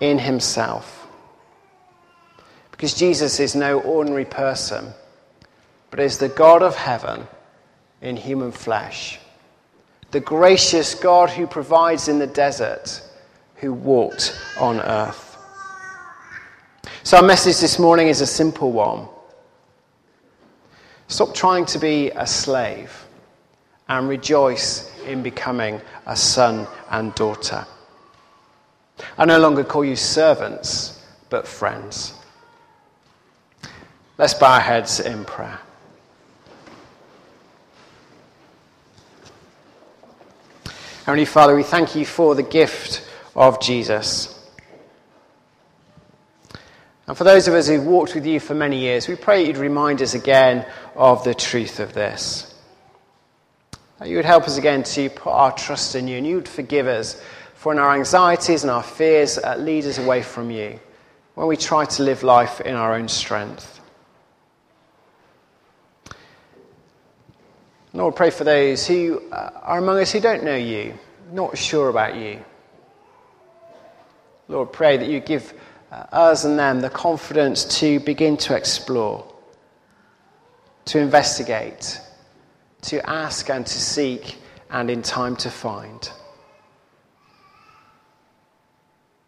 in 0.00 0.18
Himself. 0.18 1.06
Because 2.70 2.94
Jesus 2.94 3.40
is 3.40 3.54
no 3.54 3.80
ordinary 3.80 4.24
person, 4.24 4.92
but 5.90 6.00
is 6.00 6.18
the 6.18 6.28
God 6.28 6.62
of 6.62 6.76
heaven 6.76 7.26
in 8.00 8.16
human 8.16 8.52
flesh. 8.52 9.18
The 10.10 10.20
gracious 10.20 10.94
God 10.94 11.28
who 11.28 11.46
provides 11.46 12.08
in 12.08 12.18
the 12.18 12.26
desert 12.26 13.02
who 13.56 13.72
walked 13.72 14.40
on 14.58 14.80
earth. 14.80 15.36
So, 17.02 17.16
our 17.16 17.22
message 17.22 17.58
this 17.58 17.78
morning 17.78 18.08
is 18.08 18.20
a 18.20 18.26
simple 18.26 18.70
one. 18.70 19.08
Stop 21.08 21.34
trying 21.34 21.64
to 21.66 21.78
be 21.78 22.10
a 22.10 22.26
slave 22.26 23.06
and 23.88 24.08
rejoice 24.08 24.90
in 25.06 25.22
becoming 25.22 25.80
a 26.06 26.14
son 26.14 26.66
and 26.90 27.14
daughter. 27.14 27.66
I 29.16 29.24
no 29.24 29.38
longer 29.38 29.64
call 29.64 29.84
you 29.84 29.96
servants, 29.96 31.04
but 31.30 31.46
friends. 31.46 32.14
Let's 34.16 34.34
bow 34.34 34.54
our 34.54 34.60
heads 34.60 35.00
in 35.00 35.24
prayer. 35.24 35.60
Heavenly 41.04 41.24
Father, 41.24 41.56
we 41.56 41.62
thank 41.62 41.94
you 41.94 42.04
for 42.04 42.34
the 42.34 42.42
gift 42.42 43.08
of 43.34 43.60
Jesus. 43.60 44.34
And 47.06 47.16
for 47.16 47.24
those 47.24 47.48
of 47.48 47.54
us 47.54 47.66
who've 47.66 47.86
walked 47.86 48.14
with 48.14 48.26
you 48.26 48.38
for 48.38 48.54
many 48.54 48.80
years, 48.80 49.08
we 49.08 49.16
pray 49.16 49.46
you'd 49.46 49.56
remind 49.56 50.02
us 50.02 50.12
again 50.12 50.66
of 50.94 51.24
the 51.24 51.34
truth 51.34 51.80
of 51.80 51.94
this. 51.94 52.54
That 53.98 54.08
you 54.08 54.16
would 54.16 54.26
help 54.26 54.44
us 54.44 54.58
again 54.58 54.82
to 54.82 55.08
put 55.08 55.30
our 55.30 55.52
trust 55.52 55.94
in 55.94 56.08
you 56.08 56.18
and 56.18 56.26
you 56.26 56.34
would 56.34 56.48
forgive 56.48 56.86
us 56.86 57.18
for 57.58 57.72
in 57.72 57.78
our 57.80 57.96
anxieties 57.96 58.62
and 58.62 58.70
our 58.70 58.84
fears 58.84 59.36
uh, 59.36 59.56
lead 59.56 59.84
us 59.84 59.98
away 59.98 60.22
from 60.22 60.48
you, 60.48 60.78
when 61.34 61.48
we 61.48 61.56
try 61.56 61.84
to 61.84 62.04
live 62.04 62.22
life 62.22 62.60
in 62.60 62.76
our 62.76 62.94
own 62.94 63.08
strength. 63.08 63.80
Lord, 67.92 68.14
pray 68.14 68.30
for 68.30 68.44
those 68.44 68.86
who 68.86 69.20
uh, 69.32 69.50
are 69.60 69.78
among 69.78 69.98
us 69.98 70.12
who 70.12 70.20
don't 70.20 70.44
know 70.44 70.54
you, 70.54 70.94
not 71.32 71.58
sure 71.58 71.88
about 71.88 72.14
you. 72.14 72.44
Lord, 74.46 74.72
pray 74.72 74.96
that 74.96 75.08
you 75.08 75.18
give 75.18 75.52
uh, 75.90 76.04
us 76.12 76.44
and 76.44 76.56
them 76.56 76.80
the 76.80 76.90
confidence 76.90 77.80
to 77.80 77.98
begin 77.98 78.36
to 78.36 78.54
explore, 78.54 79.26
to 80.84 81.00
investigate, 81.00 82.00
to 82.82 83.04
ask 83.10 83.50
and 83.50 83.66
to 83.66 83.78
seek, 83.80 84.36
and 84.70 84.88
in 84.92 85.02
time 85.02 85.34
to 85.34 85.50
find. 85.50 86.08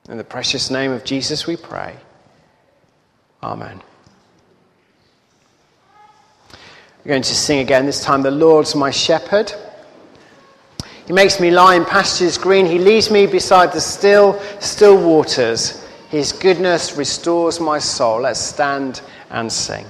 In 0.09 0.17
the 0.17 0.25
precious 0.25 0.71
name 0.71 0.93
of 0.93 1.05
Jesus 1.05 1.47
we 1.47 1.57
pray. 1.57 1.95
Amen. 3.43 3.81
We're 7.05 7.11
going 7.11 7.23
to 7.23 7.35
sing 7.35 7.61
again, 7.61 7.87
this 7.87 8.03
time, 8.03 8.23
The 8.23 8.31
Lord's 8.31 8.75
my 8.75 8.91
shepherd. 8.91 9.53
He 11.07 11.13
makes 11.13 11.41
me 11.41 11.51
lie 11.51 11.75
in 11.75 11.85
pastures 11.85 12.37
green. 12.39 12.67
He 12.67 12.79
leads 12.79 13.11
me 13.11 13.27
beside 13.27 13.73
the 13.73 13.81
still, 13.81 14.39
still 14.61 14.97
waters. 15.03 15.87
His 16.11 16.33
goodness 16.33 16.97
restores 16.97 17.59
my 17.59 17.79
soul. 17.79 18.21
Let's 18.21 18.41
stand 18.41 19.01
and 19.31 19.51
sing. 19.51 19.87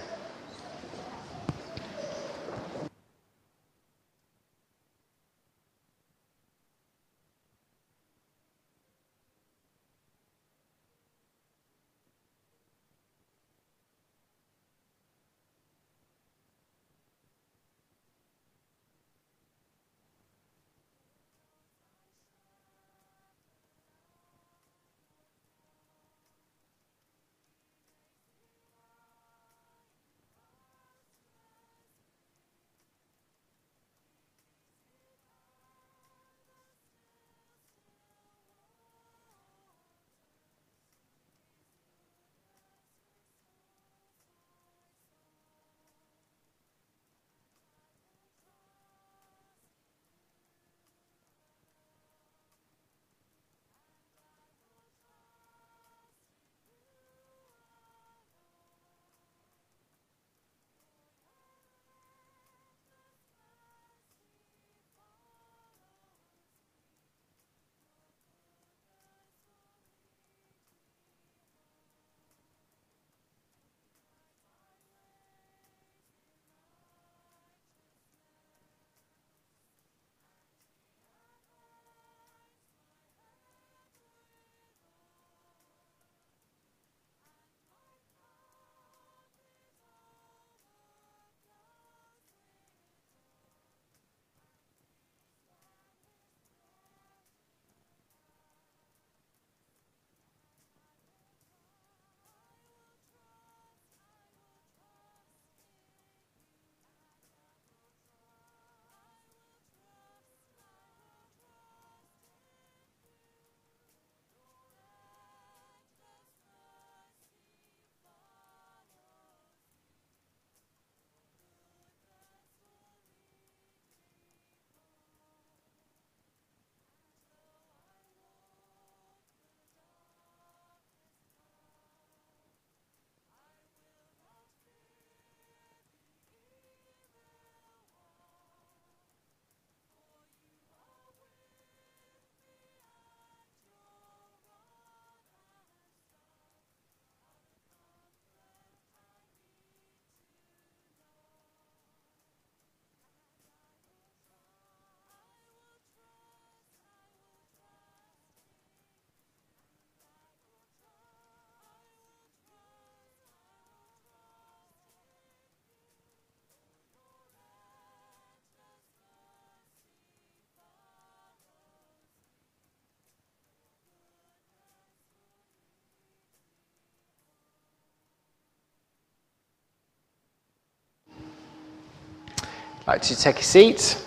Like 182.90 183.02
to 183.02 183.14
take 183.14 183.38
a 183.38 183.42
seat. 183.44 184.02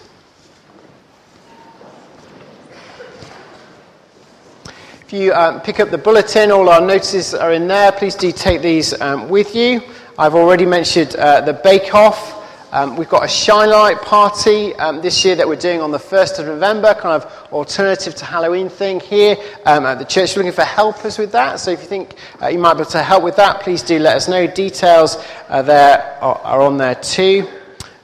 If 5.06 5.14
you 5.14 5.32
um, 5.32 5.62
pick 5.62 5.80
up 5.80 5.90
the 5.90 5.98
bulletin, 5.98 6.52
all 6.52 6.68
our 6.68 6.82
notices 6.82 7.34
are 7.34 7.54
in 7.54 7.66
there. 7.70 7.94
Please 7.94 8.14
do 8.14 8.34
take 8.34 8.62
these 8.62 9.00
um, 9.00 9.30
with 9.30 9.56
you. 9.56 9.82
I've 10.20 10.36
already 10.36 10.66
mentioned 10.66 11.16
uh, 11.16 11.40
the 11.40 11.54
Bake 11.54 11.96
Off. 11.96 12.44
Um, 12.74 12.98
we've 12.98 13.08
got 13.08 13.24
a 13.24 13.28
Shine 13.30 13.70
Light 13.70 14.02
party 14.02 14.76
um, 14.76 15.02
this 15.02 15.24
year 15.24 15.38
that 15.38 15.48
we're 15.48 15.56
doing 15.56 15.80
on 15.80 15.92
the 15.92 15.98
1st 15.98 16.40
of 16.40 16.48
November, 16.48 16.94
kind 16.94 17.24
of 17.24 17.32
alternative 17.54 18.16
to 18.16 18.26
Halloween 18.26 18.68
thing 18.68 19.00
here 19.00 19.38
um, 19.66 19.86
at 19.86 19.98
the 19.98 20.04
church. 20.04 20.36
We're 20.36 20.42
looking 20.42 20.56
for 20.56 20.66
helpers 20.66 21.18
with 21.18 21.32
that. 21.32 21.62
So 21.62 21.72
if 21.72 21.84
you 21.84 21.88
think 21.88 22.16
uh, 22.42 22.48
you 22.48 22.60
might 22.60 22.74
be 22.74 22.82
able 22.82 22.92
to 22.92 23.02
help 23.02 23.24
with 23.24 23.38
that, 23.38 23.62
please 23.62 23.82
do 23.82 23.98
let 23.98 24.18
us 24.18 24.28
know. 24.28 24.46
Details 24.46 25.24
uh, 25.48 25.62
there 25.62 26.18
are, 26.20 26.38
are, 26.40 26.62
on 26.62 26.76
there 26.76 26.96
too. 26.96 27.48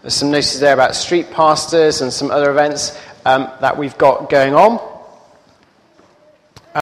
There's 0.02 0.14
some 0.14 0.32
notices 0.32 0.62
there 0.62 0.74
about 0.74 0.96
street 0.96 1.30
pastors 1.32 2.02
and 2.02 2.12
some 2.12 2.32
other 2.32 2.52
events 2.52 2.98
um, 3.26 3.52
that 3.60 3.78
we've 3.78 3.98
got 3.98 4.30
going 4.30 4.56
on. 4.56 4.99